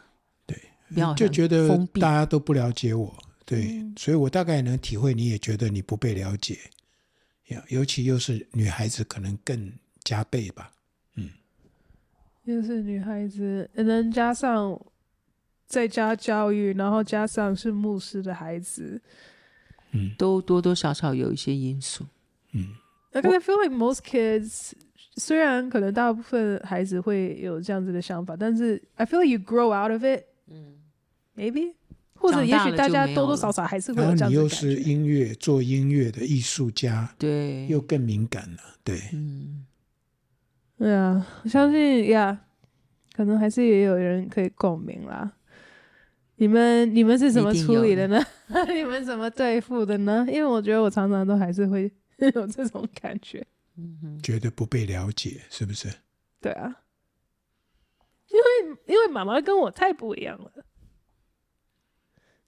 [1.16, 6.58] 就觉得大家都不了解我，对，嗯、所以我大概能体会，你也觉得你不被了解，
[7.68, 9.72] 尤其又是女孩子，可能更
[10.04, 10.72] 加倍吧，
[11.16, 11.30] 嗯，
[12.46, 14.80] 又是女孩子，能加上
[15.68, 19.00] 在家教育，然后加上是牧师的孩子，
[19.92, 22.06] 嗯，都多多少少有一些因素，
[22.54, 22.74] 嗯
[23.12, 24.72] ，I feel like most kids，
[25.18, 30.26] 虽然可能大部分孩子会有这样子的想法，但是 I feel like you grow out of it。
[30.52, 30.79] 嗯
[31.40, 31.74] ，maybe
[32.16, 34.36] 或者也许大家多多少少还是会有这样的感觉。
[34.36, 39.66] 然后你又是音乐做音乐的艺术家，对，又更敏感了，对，嗯，
[40.78, 42.42] 对啊，我相信呀，
[43.14, 45.32] 可能还是也有人可以共鸣啦。
[46.36, 48.26] 你们你们是怎么处理的呢？
[48.74, 50.26] 你们怎么对付的呢？
[50.30, 51.92] 因为我觉得我常常都还是会
[52.36, 53.46] 有这种感觉，
[53.78, 55.90] 嗯，觉得不被了解，是不是？
[56.42, 56.76] 对啊，
[58.30, 60.52] 因为因为妈妈跟我太不一样了，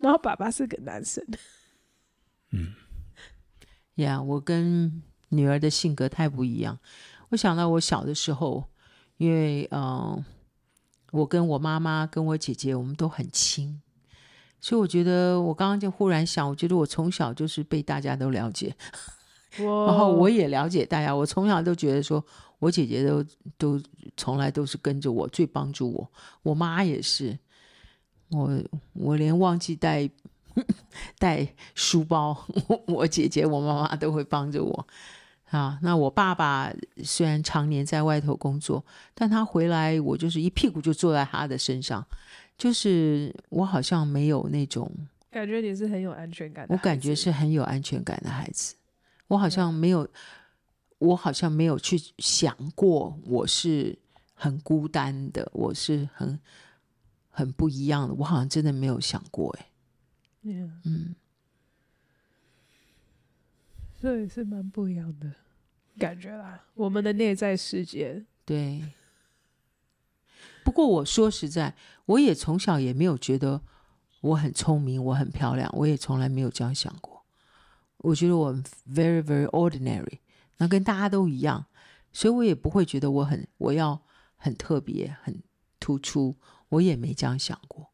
[0.02, 1.26] 然后爸爸是个男生，
[2.52, 2.74] 嗯，
[3.96, 6.78] 呀，yeah, 我跟女儿的性格太不一样。
[7.30, 8.66] 我想到我小的时候，
[9.18, 9.82] 因为嗯。
[9.82, 10.26] 呃
[11.12, 13.82] 我跟我妈妈跟我姐姐，我们都很亲，
[14.62, 18.74] 所以我觉得我刚刚就忽然想，我觉得我从小就是被大家都了解，
[19.60, 21.14] 哇然后我也了解大家。
[21.14, 22.26] 我从小都觉得说，
[22.60, 23.22] 我姐姐都
[23.58, 23.82] 都
[24.16, 26.10] 从来都是跟着我，最帮助我。
[26.44, 27.38] 我妈也是，
[28.32, 28.64] 我
[28.94, 30.10] 我连忘记带
[31.20, 32.46] 带书包，
[32.88, 34.88] 我姐姐我妈妈都会帮着我。
[35.50, 36.72] 啊，那我爸爸
[37.04, 38.82] 虽然常年在外头工作，
[39.14, 42.08] 但他回来，我就是一屁股就坐在他的身上，
[42.58, 44.90] 就是我好像没有那种
[45.30, 46.74] 感觉，你是很有安全感的。
[46.74, 48.76] 我感觉是很有安全感的孩子，
[49.28, 50.08] 我好像没有，
[51.00, 54.00] 我好像没有去想过我是
[54.34, 56.40] 很孤单的，我是很
[57.32, 59.66] 很不一样的，我好像真的没有想过，哎
[60.44, 60.70] ，Yeah.
[60.84, 61.16] 嗯。
[64.00, 65.32] 所以是蛮不一样的
[65.98, 68.26] 感觉啦，我们的内在世界。
[68.46, 68.94] 对。
[70.64, 73.62] 不过我说实在，我也从小也没有觉得
[74.22, 77.24] 我很聪明，我很漂亮，我也从来没有这样想过。
[77.98, 78.54] 我觉得我
[78.90, 80.20] very very ordinary，
[80.58, 81.66] 那跟大家都一样，
[82.12, 84.02] 所以我也不会觉得我很我要
[84.38, 85.42] 很特别、很
[85.80, 86.36] 突出，
[86.72, 87.92] 我也没这样想过。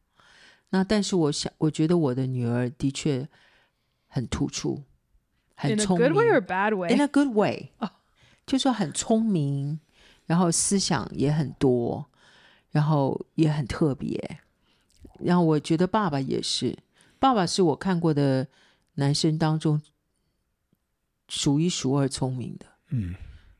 [0.69, 3.27] 那但是我想，我觉得我的女儿的确
[4.07, 4.83] 很突出。
[5.55, 6.93] 很聪明 In a good way or bad way?
[6.93, 7.89] In a good way，、oh.
[8.45, 9.79] 就说很聪明，
[10.25, 12.05] 然后思想也很多，
[12.69, 14.39] 然后也很特别。
[15.19, 16.77] 然后我觉得爸爸也是，
[17.17, 18.47] 爸爸是我看过的
[18.93, 19.81] 男生当中
[21.27, 23.15] 数一数二聪明的，嗯，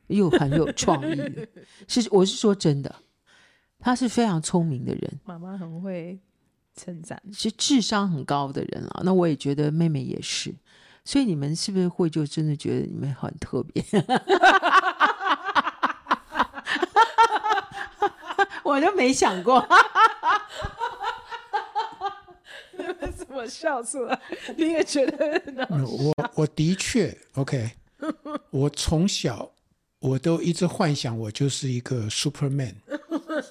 [0.08, 1.48] 又很有创意的。
[1.90, 2.96] 是，我是说真的，
[3.80, 5.20] 他是非常聪明的人。
[5.26, 6.20] 妈妈很会
[6.76, 9.02] 称赞，是智商很高的人了。
[9.04, 10.54] 那我也觉得妹妹也是。
[11.06, 13.84] 所以你们是不是会就真的觉得你们很特别？
[18.64, 19.66] 我都没想过。
[22.78, 24.20] 你们怎么笑出来？
[24.58, 25.42] 你也觉得？
[25.70, 27.72] 我我的确 OK。
[28.52, 29.50] 我从小
[30.00, 32.76] 我都一直幻想我就是一个 Superman。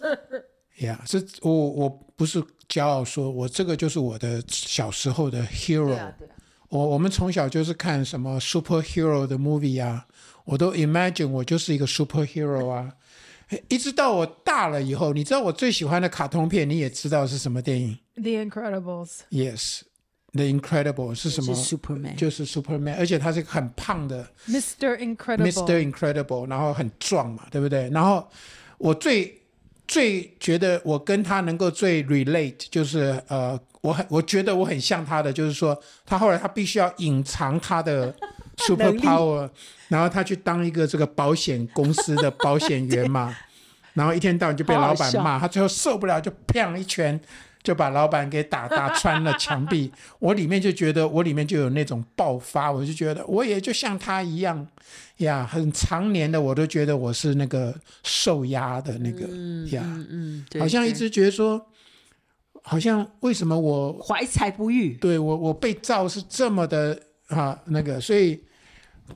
[0.80, 6.12] 呀，是我我不是骄傲说，我这个就是我的小时候的 hero。
[6.68, 10.06] 我我们从小就是看什么 superhero 的 movie 啊，
[10.44, 12.92] 我都 imagine 我就是一个 superhero 啊，
[13.68, 19.20] 一直到我大了以后，你知道我最喜欢的卡通片，你也知道是什么电影？The Incredibles。
[20.36, 21.54] Yes，The Incredibles 是什么？
[21.54, 24.96] 是 Superman，就是 Superman，而且他是一个很胖的 Mr.
[24.98, 25.50] Incredible。
[25.50, 25.90] Mr.
[25.92, 27.88] Incredible，然后很壮嘛，对不对？
[27.90, 28.28] 然后
[28.78, 29.42] 我最
[29.88, 33.58] 最觉得我跟他能够最 relate 就是呃。
[33.82, 38.12] 我很，我觉得我很像他的，就是说，他后来他必须要隐藏他的
[38.58, 39.48] super power，
[39.86, 43.32] 然后他去当一个这个保险公司的保险员嘛，
[43.94, 47.20] 然后一天到晚就被老板骂，他最后受不了就砰一拳
[47.66, 49.92] 就把老板给打打穿了墙壁。
[50.20, 54.64] 我里面就觉得我里面就有那种爆发，我就觉得我也就像他一样
[55.16, 57.74] 呀，很常年的我都觉得我是那个
[58.04, 59.22] 受压的那个
[59.74, 61.66] 呀，嗯嗯，好像一直觉得说。
[62.68, 64.94] 好像为什么我怀才不遇？
[64.96, 68.42] 对我，我被造是这么的啊，那个，所以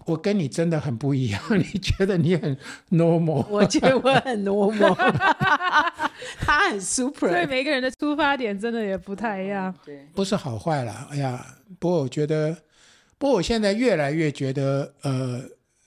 [0.05, 1.43] 我跟你真的很不一样。
[1.51, 2.57] 你觉得你很
[2.91, 3.47] normal？
[3.49, 4.95] 我觉得我很 normal，
[6.41, 7.29] 他很 super。
[7.29, 9.75] 所以每个人的出发点真的也不太一样。
[9.85, 11.09] 对，不是好坏啦。
[11.11, 11.45] 哎呀，
[11.79, 12.57] 不过我觉得，
[13.19, 15.43] 不过我现在越来越觉得，呃，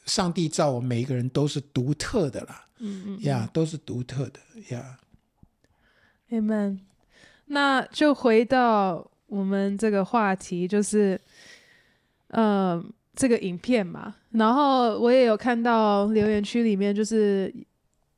[0.06, 2.66] 上帝造我们每一个人都是独特的啦。
[2.80, 4.40] 嗯嗯，呀，都是独特的
[4.76, 5.00] 呀。
[6.32, 6.80] Amen。
[7.46, 11.20] 那就回到我们这个话题，就是，
[12.30, 12.84] 呃，
[13.16, 14.16] 这个影片嘛。
[14.32, 17.54] 然后我也有看到留言区里面，就是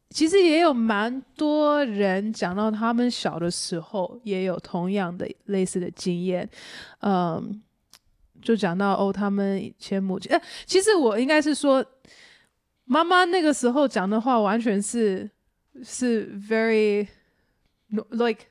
[0.09, 6.49] 其实也有蛮多人讲到他们小的时候也有同样的类似的经验，
[7.01, 7.61] 嗯、
[8.41, 11.85] 就讲到哦，他们以前母亲，呃，其实我应该是说，
[12.85, 15.29] 妈妈那个时候讲的话完全是
[15.83, 17.07] 是 very
[18.11, 18.45] like。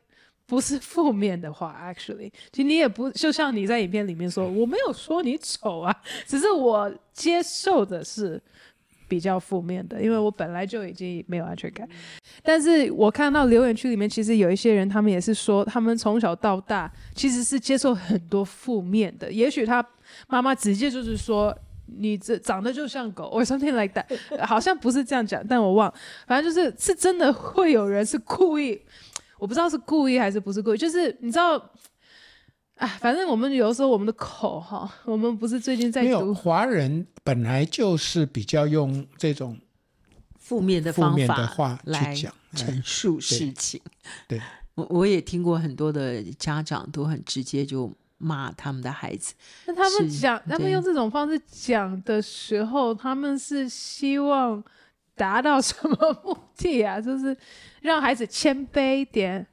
[0.47, 5.95] 不是负面的话，actually，其实你也不就像你在影片里面说，我没有说你丑啊，
[6.27, 8.41] 只是我接受的是
[9.09, 11.89] 比较负面的，因为我本来就已经没有安全感。
[12.43, 19.33] 但是我看到留言区里面，其实有一些人，他们也是说，他们从小到大其实是接受很多负面的。
[19.33, 19.83] 也许他
[20.29, 25.95] 妈妈直接就是说，你这长得就像狗，or something like that，好像不是这样讲，但我忘了，
[26.27, 28.83] 反正就是是真的会有人是故意。
[29.39, 31.71] 我不知道是故意还是不是故意，就是你知道，
[32.77, 39.59] 哎，反正我们有时候我们的口哈，我们不是最近在读，没有华人本来就是比较用这种
[40.39, 43.81] 负面的方法的话来去讲陈述事情。
[44.29, 44.41] 对，
[44.77, 49.35] 我我也听过很多的家长都很直接就骂他们的孩子。
[49.67, 54.63] 那他们讲，他们用这种方式讲的时候，他们是希望
[55.15, 57.01] 达到什么目的啊？
[57.01, 57.37] 就是。
[57.85, 59.47] 让孩子谦卑一点，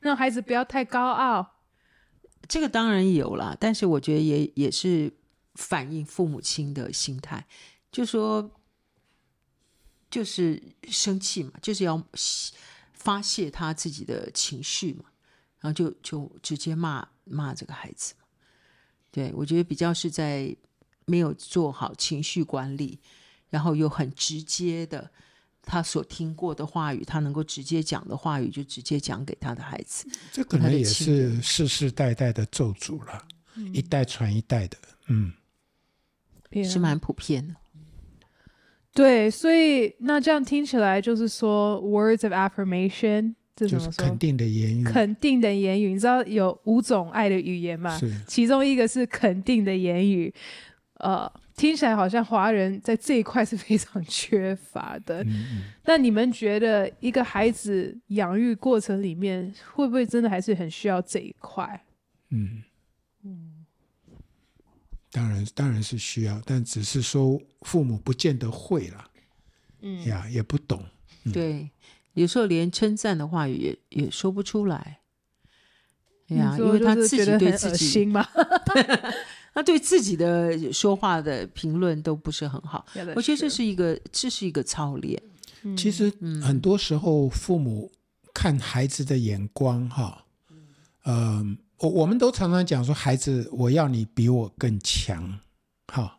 [0.00, 1.62] 让孩子不要太高傲。
[2.48, 5.12] 这个当然有了，但是我觉得也也是
[5.54, 7.46] 反映父母亲的心态，
[7.92, 8.50] 就说
[10.10, 12.02] 就是生气嘛，就是要
[12.94, 15.04] 发泄他自己的情绪嘛，
[15.60, 18.12] 然后就就直接骂骂这个孩子。
[19.12, 20.52] 对，我觉得比较是在
[21.04, 22.98] 没有做好情绪管理，
[23.50, 25.12] 然后又很直接的。
[25.70, 30.08] 他所听过的话语，他能够直接讲的话语，就直接讲给他的孩子。
[30.32, 33.22] 这可能也是世世代代的咒诅了，
[33.54, 35.30] 嗯、一代传一代的，嗯，
[36.64, 37.54] 是蛮普遍的。
[38.94, 43.86] 对，所以那这样听起来就是说，words of affirmation，这怎么说？
[43.86, 45.92] 就是肯定的言语，肯定的言语。
[45.92, 47.98] 你知道有五种爱的语言嘛？
[47.98, 50.32] 是，其中一个是肯定的言语，
[50.94, 51.30] 呃。
[51.58, 55.24] 听起来好像华人在这一块是非常缺乏的。
[55.84, 61.84] 那、嗯、你们觉得一个孩子养育过程里面，会不会真的还是很需要这一块？
[62.30, 62.62] 嗯
[63.24, 63.66] 嗯，
[65.10, 69.10] 当然当然是需要，但只是说父母不见得会啦。
[69.80, 70.84] 嗯呀，也不懂。
[71.24, 71.68] 嗯、对，
[72.14, 75.00] 有时候连称赞的话也也说不出来。
[76.28, 78.24] 哎呀，因为他自己对自己嘛。
[79.54, 82.86] 他对自己的说话的评论都不是很好，
[83.16, 85.20] 我觉得这是一个这是一个操练。
[85.76, 87.90] 其实很多时候父母
[88.32, 90.24] 看孩子的眼光，哈，
[91.04, 95.40] 嗯，我我们都常常讲说，孩子，我要你比我更强，
[95.88, 96.18] 哈，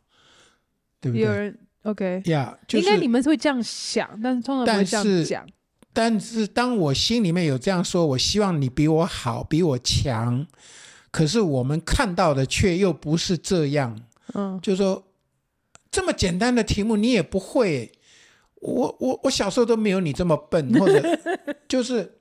[0.99, 1.25] 对不对？
[1.25, 5.47] 有人 OK 呀，应该你们会这样想，但是通常不会这样讲。
[5.93, 10.45] 但是当我心里面有这样说，我希望你比我好，比我强。
[11.11, 13.99] 可是我们看到的却又不是这样，
[14.33, 15.03] 嗯，就是说
[15.89, 17.91] 这么简单的题目你也不会，
[18.61, 21.01] 我我我小时候都没有你这么笨， 或者
[21.67, 22.19] 就是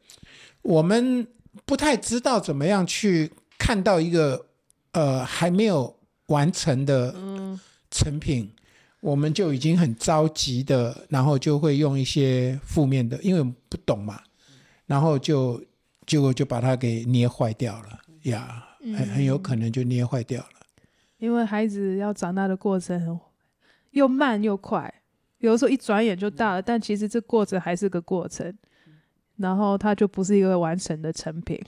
[0.62, 1.26] 我们
[1.66, 4.46] 不太知道怎么样去看到一个
[4.92, 5.94] 呃还没有
[6.28, 7.14] 完成的
[7.90, 8.50] 成品，
[9.00, 14.22] 我们就已经很着急的，然后就会用一些负面的，因为不懂嘛，
[14.86, 15.62] 然后就
[16.06, 18.64] 结果就把它给捏坏掉了呀。
[18.80, 20.60] 很很有可能就捏坏掉了，
[21.18, 23.18] 因为孩子要长大的过程很
[23.90, 24.92] 又慢又快，
[25.38, 28.56] 有的时候一转眼就大了，但其实这过程还是个过程，
[29.36, 31.60] 然后它就不是一个完成的成品。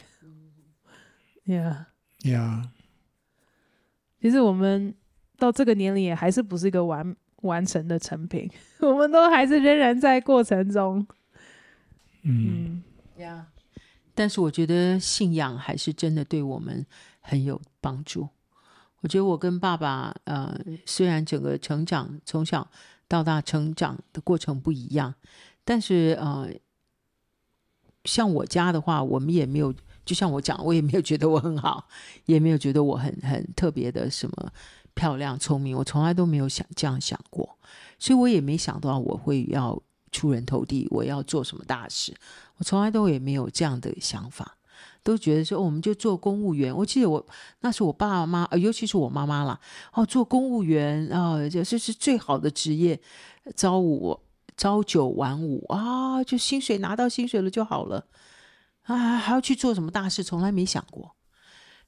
[1.46, 1.88] 呀
[2.24, 2.70] 呀，
[4.20, 4.94] 其实我们
[5.36, 8.48] 到这个年龄也还是不是一个完完成的成品，
[8.80, 11.06] 我们都还是仍然在过程中。
[12.22, 12.82] 嗯
[13.16, 13.46] 呀。
[13.48, 13.49] Yeah.
[14.20, 16.84] 但是我觉得信仰还是真的对我们
[17.20, 18.28] 很有帮助。
[19.00, 20.54] 我觉得我跟爸爸，呃，
[20.84, 22.70] 虽然整个成长从小
[23.08, 25.14] 到大成长的过程不一样，
[25.64, 26.50] 但是呃，
[28.04, 31.88] 像我家的话，我们也没有，就像我讲，我也没有觉得我很好，
[32.26, 34.52] 也没有觉得我很很特别的什么
[34.92, 37.56] 漂亮聪明，我从来都没有想这样想过，
[37.98, 42.14] 所以我也没想到我会要出人头地，我要做什么大事。
[42.56, 44.56] 我从来都也没有这样的想法，
[45.02, 46.74] 都觉得说，我们就做公务员。
[46.76, 47.26] 我记得我
[47.60, 49.58] 那是我爸妈，尤其是我妈妈啦，
[49.94, 53.00] 哦，做公务员啊，呃，这是最好的职业，
[53.56, 54.20] 朝五
[54.56, 58.06] 朝九晚五啊，就薪水拿到薪水了就好了
[58.82, 61.16] 啊，还要去做什么大事，从来没想过。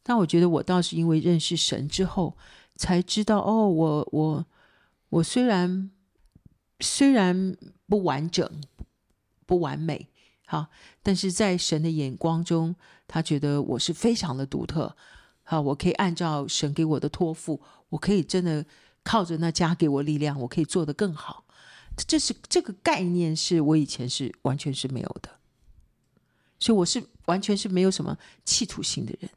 [0.02, 2.36] 但我觉得我倒是因为认识神之后，
[2.76, 4.46] 才知道哦，我我
[5.10, 5.90] 我虽然
[6.80, 7.56] 虽然
[7.92, 8.50] 不完整，
[9.44, 10.08] 不完美。
[10.46, 10.68] 好，
[11.02, 12.74] 但是在神的眼光中，
[13.06, 14.96] 他觉得我是非常的独特。
[15.42, 18.64] 好，我可以按照神给我的托付，我可以真的
[19.04, 21.44] 靠着那加给我力量，我可以做得更好。
[21.94, 25.28] 这是这个概念，是我以前是完全是没有的。
[26.58, 28.16] 所以我是完全是没有什么
[28.46, 29.30] 企图心的人。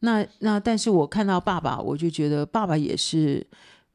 [0.00, 3.46] 那那，但是我看到爸爸，我就觉得爸爸也是，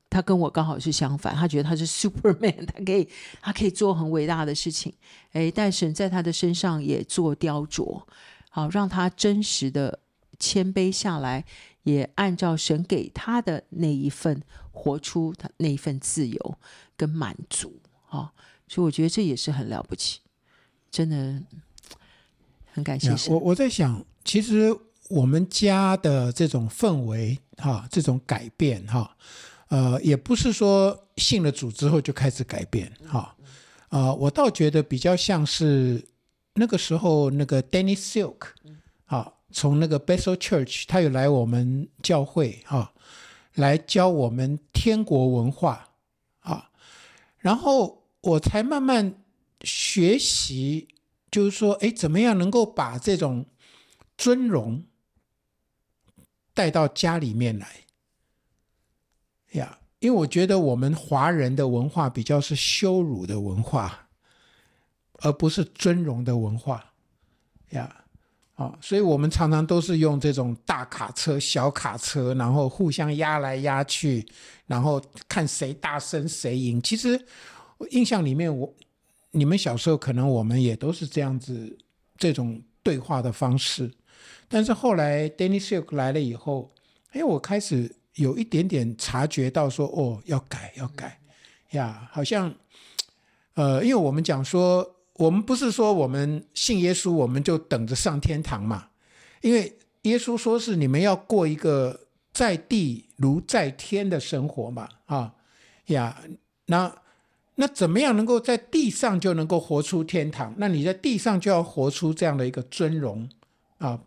[0.10, 3.08] 他跟我刚好是相反，他觉得他是 Superman，他可以
[3.41, 4.93] 他可以做很伟大的事情。
[5.32, 8.03] 哎，但神在他的身上也做雕琢，
[8.49, 9.99] 好让他真实的
[10.39, 11.45] 谦卑下来，
[11.84, 14.41] 也按照神给他的那一份
[14.72, 16.58] 活出他那一份自由
[16.95, 17.80] 跟满足。
[18.05, 18.34] 好，
[18.68, 20.20] 所以我觉得这也是很了不起，
[20.89, 21.41] 真的
[22.72, 23.34] 很感谢神。
[23.34, 24.78] 我我在想，其实。
[25.10, 29.16] 我们家的这种氛围，哈，这种改变，哈，
[29.70, 33.36] 呃，也不是说信了主之后就开始改变，哈，
[33.89, 36.07] 啊，我倒觉得比较像是
[36.53, 38.49] 那个时候那个 Dennis Silk，
[39.05, 42.93] 啊，从那个 Bethel Church，他有来我们教会，哈，
[43.55, 45.89] 来教我们天国文化，
[46.39, 46.70] 啊，
[47.38, 49.22] 然后我才慢慢
[49.61, 50.88] 学习，
[51.30, 53.45] 就是说，哎，怎么样能够把这种
[54.18, 54.84] 尊荣。
[56.53, 57.68] 带到家里面来。
[57.68, 57.87] 呀，
[60.00, 64.08] 因为我觉得我们华人的文化比较是羞辱的文化，
[65.20, 66.93] 而不是尊荣的文化
[67.70, 68.04] 呀。
[68.56, 74.26] 啊，所以我们常常都是用这种大卡车、小卡车，然后互相压来压去，
[74.66, 76.82] 然后看谁大声谁赢。
[76.82, 77.24] 其实
[77.91, 78.74] 印象里面，我
[79.30, 81.78] 你们小时候可能我们也都是这样子
[82.18, 83.93] 这种对话的方式。
[84.48, 86.74] 但是后来 Dennis Silk 来了以后，
[87.12, 91.20] 哎，我开始有一点点察觉到说，哦，要改，要改，
[91.72, 92.53] 呀，好像，
[93.55, 98.89] 呃，因为我们讲说，我们不是说我们信耶稣，我们就等着上天堂嘛，
[99.41, 105.34] 因为耶稣说是你们要过一个在地如在天的生活嘛，啊，
[105.88, 106.22] 呀，
[106.65, 106.93] 那
[107.55, 110.53] 那怎么样能够在地上就能够活出天堂？
[110.57, 113.28] 那你在地上就要活出这样的一个尊荣
[113.80, 113.99] 啊。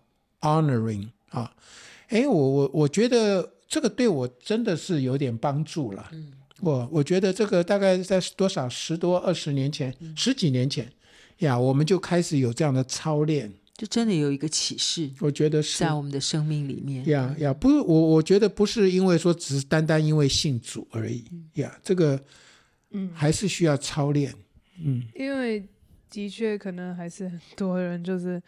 [0.43, 1.53] Honoring 啊，
[2.09, 6.11] 哎，我我我觉得这个对我真的是有点帮助了。
[6.13, 10.93] 嗯，我我觉得这个大概在多少十多二十年前，嗯、十几年前
[11.39, 15.09] 呀，我们就开始有这样的操练，就真的有一个启示。
[15.21, 22.21] 我觉得是在我们的生命里面呀呀，不，我我觉得不是因为说只是单单因为信主而已呀，这个
[22.91, 24.35] 嗯还是需要操练。
[24.83, 25.65] 嗯，因为
[26.11, 28.43] 的确可能还是很多人就是。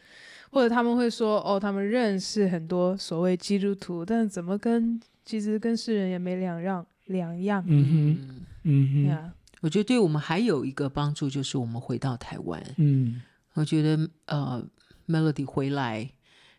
[0.54, 7.64] 或者他们会说哦，他们认识很多所谓基督徒，但是怎么跟其实跟世人也没两样两样。
[7.66, 9.10] 嗯哼，嗯哼。
[9.10, 9.30] Yeah.
[9.60, 12.62] 我觉得对我们还有一个帮助，就是我们回到台湾。
[12.78, 13.22] 嗯，
[13.54, 14.64] 我觉得呃
[15.06, 16.10] ，Melody 回来，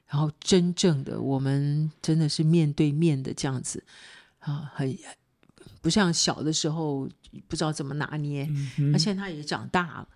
[0.07, 3.84] 然后真正的我们真的是面对面的这样子
[4.39, 4.97] 啊，很
[5.82, 7.09] 不像小的时候
[7.47, 8.45] 不知道怎么拿捏。
[8.49, 8.91] 嗯哼。
[8.91, 10.07] 那现在他也长大了，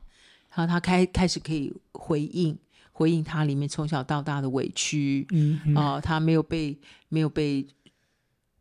[0.56, 2.58] 然后他开开始可以回应。
[2.94, 6.76] 回应他里面从小到大的委屈，嗯啊、呃，他没有被
[7.10, 7.64] 没有被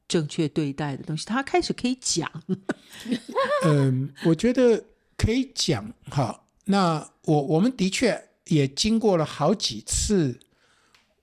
[0.09, 2.30] 正确对待的东西，他开始可以讲。
[3.64, 4.84] 嗯，我觉得
[5.16, 6.42] 可以讲哈。
[6.64, 10.38] 那我我们的确也经过了好几次，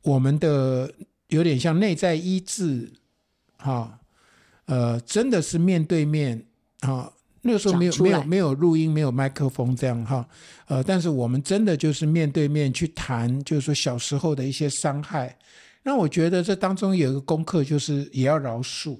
[0.01, 0.93] 我们的
[1.27, 2.91] 有点像内在医治，
[3.57, 3.99] 哈，
[4.65, 6.45] 呃，真的是面对面
[6.81, 7.13] 哈。
[7.45, 10.25] 那个时候没有没有没有录音，没有麦克风这样哈，
[10.67, 15.37] 呃，但是我们真的就是面对面去谈，就是说小时候的一些伤害。
[15.83, 18.97] 那我觉得这当中有一个功课，就是也要饶恕。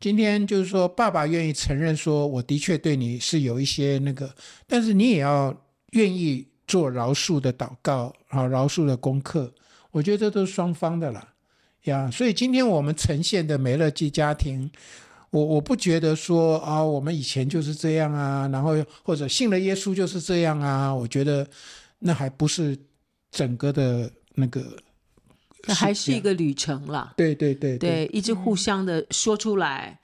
[0.00, 4.34] 今天就是说，爸爸愿意承认说，我的确对你是有一些那个，
[4.66, 5.54] 但是你也要
[5.90, 9.52] 愿意做饶恕的祷告，好，饶恕的功课。
[9.90, 11.34] 我觉得这都是双方的啦，
[11.84, 12.10] 呀。
[12.10, 14.70] 所以今天我们呈现的美乐基家庭。
[15.30, 18.72] 我我不觉得说啊，我们以前就是这样啊，然后
[19.02, 20.94] 或者信了耶稣就是这样啊。
[20.94, 21.48] 我觉得
[22.00, 22.76] 那还不是
[23.30, 24.76] 整个的那个，
[25.68, 27.14] 还是一个旅程啦。
[27.16, 30.00] 对对对对，一直互相的说出来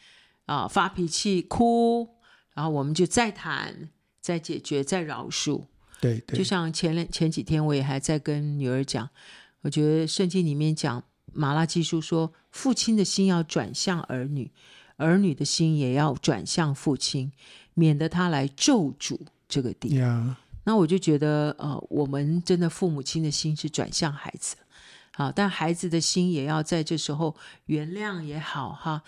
[0.47, 2.09] 啊，发脾气、哭，
[2.55, 3.89] 然后我们就再谈、
[4.21, 5.65] 再解决、再饶恕。
[6.01, 9.09] 对对，就像前两前几天我也还在跟女儿讲，
[9.63, 11.03] 我觉得圣经里面讲
[11.33, 14.51] 马拉基书说，父亲的心要转向儿女。
[14.97, 17.31] 儿女的心也要转向父亲，
[17.75, 19.17] 免得他来咒诅
[19.49, 19.97] 这个地。
[19.97, 20.35] Yeah.
[20.65, 24.57] 那我就觉得，呃，我们真的父母亲的心是转向孩子，
[25.19, 27.35] 好，但孩子的心也要在这时候
[27.67, 29.03] 原谅也好，哈，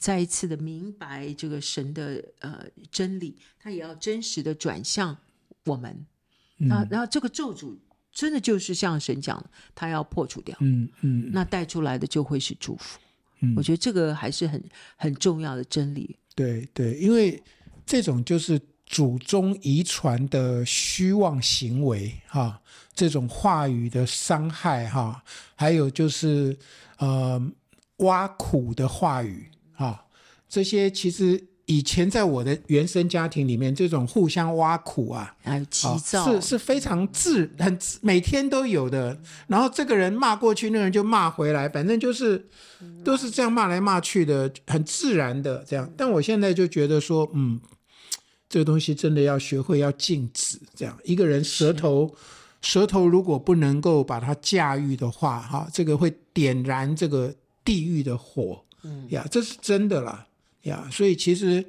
[0.00, 5.16] 再一次的明白这个神的呃真理，他也要真实的转向
[5.66, 6.04] 我们。
[6.56, 7.76] 那、嗯、然后这个咒诅
[8.10, 12.98] 真的就是像神讲的，他要破除掉，嗯嗯，那带出来的就会是祝福。
[13.56, 14.60] 我觉得这个还是很
[14.96, 16.18] 很重要的真理。
[16.34, 17.40] 对对，因为
[17.86, 18.60] 这种就是
[18.92, 22.60] 祖宗遗传的虚妄行为哈，
[22.94, 25.24] 这种话语的伤害哈，
[25.56, 26.56] 还有就是
[26.98, 27.42] 呃
[27.96, 30.04] 挖苦的话语哈，
[30.48, 31.48] 这些其实。
[31.66, 39.16] 以前在我的原生家庭里面，这种互相挖苦啊，还有急躁，是是非常自很每天都有的。
[39.46, 42.44] 然后这个人骂过去，那个人就骂回来，反正就是
[43.04, 45.88] 都是这样骂来骂去的，很自然的这样。
[45.96, 47.58] 但我现在就觉得说，嗯，
[48.52, 50.60] 这个东西真的要学会要禁止。
[50.74, 52.14] 这样一个人舌头
[52.60, 57.34] 舌头如果不能够把它驾驭的话，哈，这个会点燃这个
[57.64, 58.62] 地狱的火。
[58.82, 60.26] 嗯呀，这是真的啦。
[60.64, 61.64] 呀，所以其实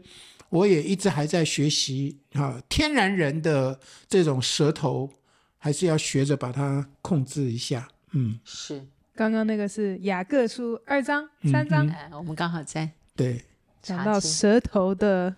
[0.49, 3.79] 我也一直还在学习啊，天然人的
[4.09, 5.09] 这种舌头，
[5.57, 7.87] 还是要学着把它控制一下。
[8.11, 8.85] 嗯，是。
[9.15, 13.41] 刚刚那个是雅各书二章、三章，嗯嗯、我们刚好在对
[13.81, 15.33] 讲到舌头的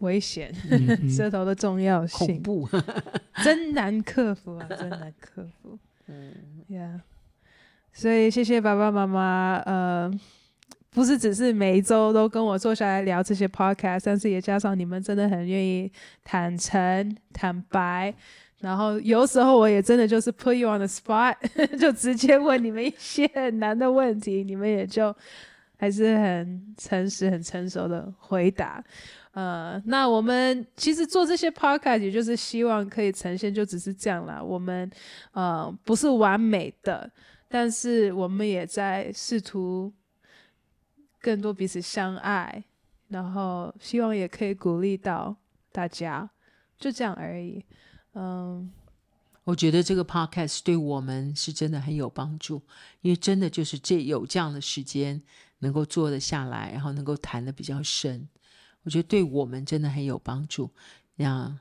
[0.00, 0.52] 危险，
[1.08, 2.68] 舌头的重要性，恐怖，
[3.44, 5.78] 真难克服啊，真难克服。
[6.08, 6.32] 嗯
[6.68, 7.00] 呀，yeah.
[7.92, 10.20] 所以谢谢爸爸妈妈，呃。
[10.90, 15.92] 不是只是每一周都跟我坐下来聊这些 podcast，但是也加上你们真的很愿意
[16.24, 18.12] 坦诚坦白，
[18.60, 21.36] 然后有时候我也真的就是 put you on the spot，
[21.78, 25.14] 就直接问你们一些很难的问题，你们也就
[25.76, 28.82] 还是很诚实、很成熟的回答。
[29.38, 34.42] 呃，那我们其实做这些 podcast 也就是希望可以呈现，就只是这样啦。
[34.42, 34.90] 我们
[35.32, 37.08] 呃不是完美的，
[37.46, 39.92] 但是我们也在试图。
[41.20, 42.62] 更多彼此相爱，
[43.08, 45.36] 然后希望也可以鼓励到
[45.72, 46.30] 大家，
[46.78, 47.62] 就这样而已。
[48.14, 48.70] 嗯，
[49.42, 52.62] 我觉得这个 podcast 对我们是真的很有帮助，
[53.00, 55.20] 因为真的就是这有这样的时间
[55.58, 58.28] 能够坐得下来，然后能够谈得比较深，
[58.88, 60.70] 我觉得对我们真的很有帮助。
[61.16, 61.54] 那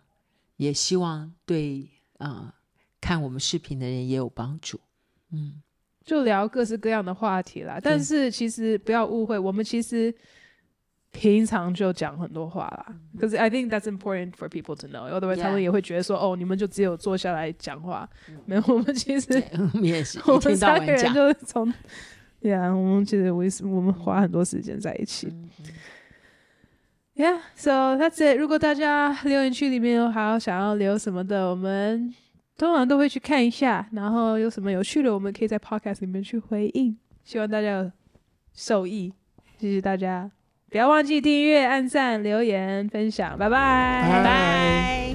[0.56, 2.54] 也希望对啊、呃、
[3.02, 4.80] 看我们视频的人也有帮助。
[5.34, 5.62] 嗯。
[6.06, 10.16] 就聊各式各样的话题啦，但是其实不要误会，我们其实
[11.12, 12.96] 平常就讲很多话啦。
[13.20, 18.10] 可是 I think that's important for people to know，有的人他们也会觉得说，哦，你们就只有坐下来讲话，
[18.46, 21.74] 没有，我们其实我们也是， 我们三个人就是从，
[22.40, 25.28] 对啊，我们其实我我们花很多时间在一起。
[27.18, 28.38] Yeah，so that's it。
[28.39, 32.13] 如果大家留言区里面有还有想要留什么的，我们。
[32.59, 36.97] 通常都会去看一下，然后有什么有趣的，我们可以在 podcast 里面去回应。
[37.24, 37.91] 希望大家有
[38.51, 39.13] 受益，
[39.59, 40.32] 谢谢大家，
[40.72, 45.07] 不要忘记订阅、按赞、留言、分享，拜拜，拜拜。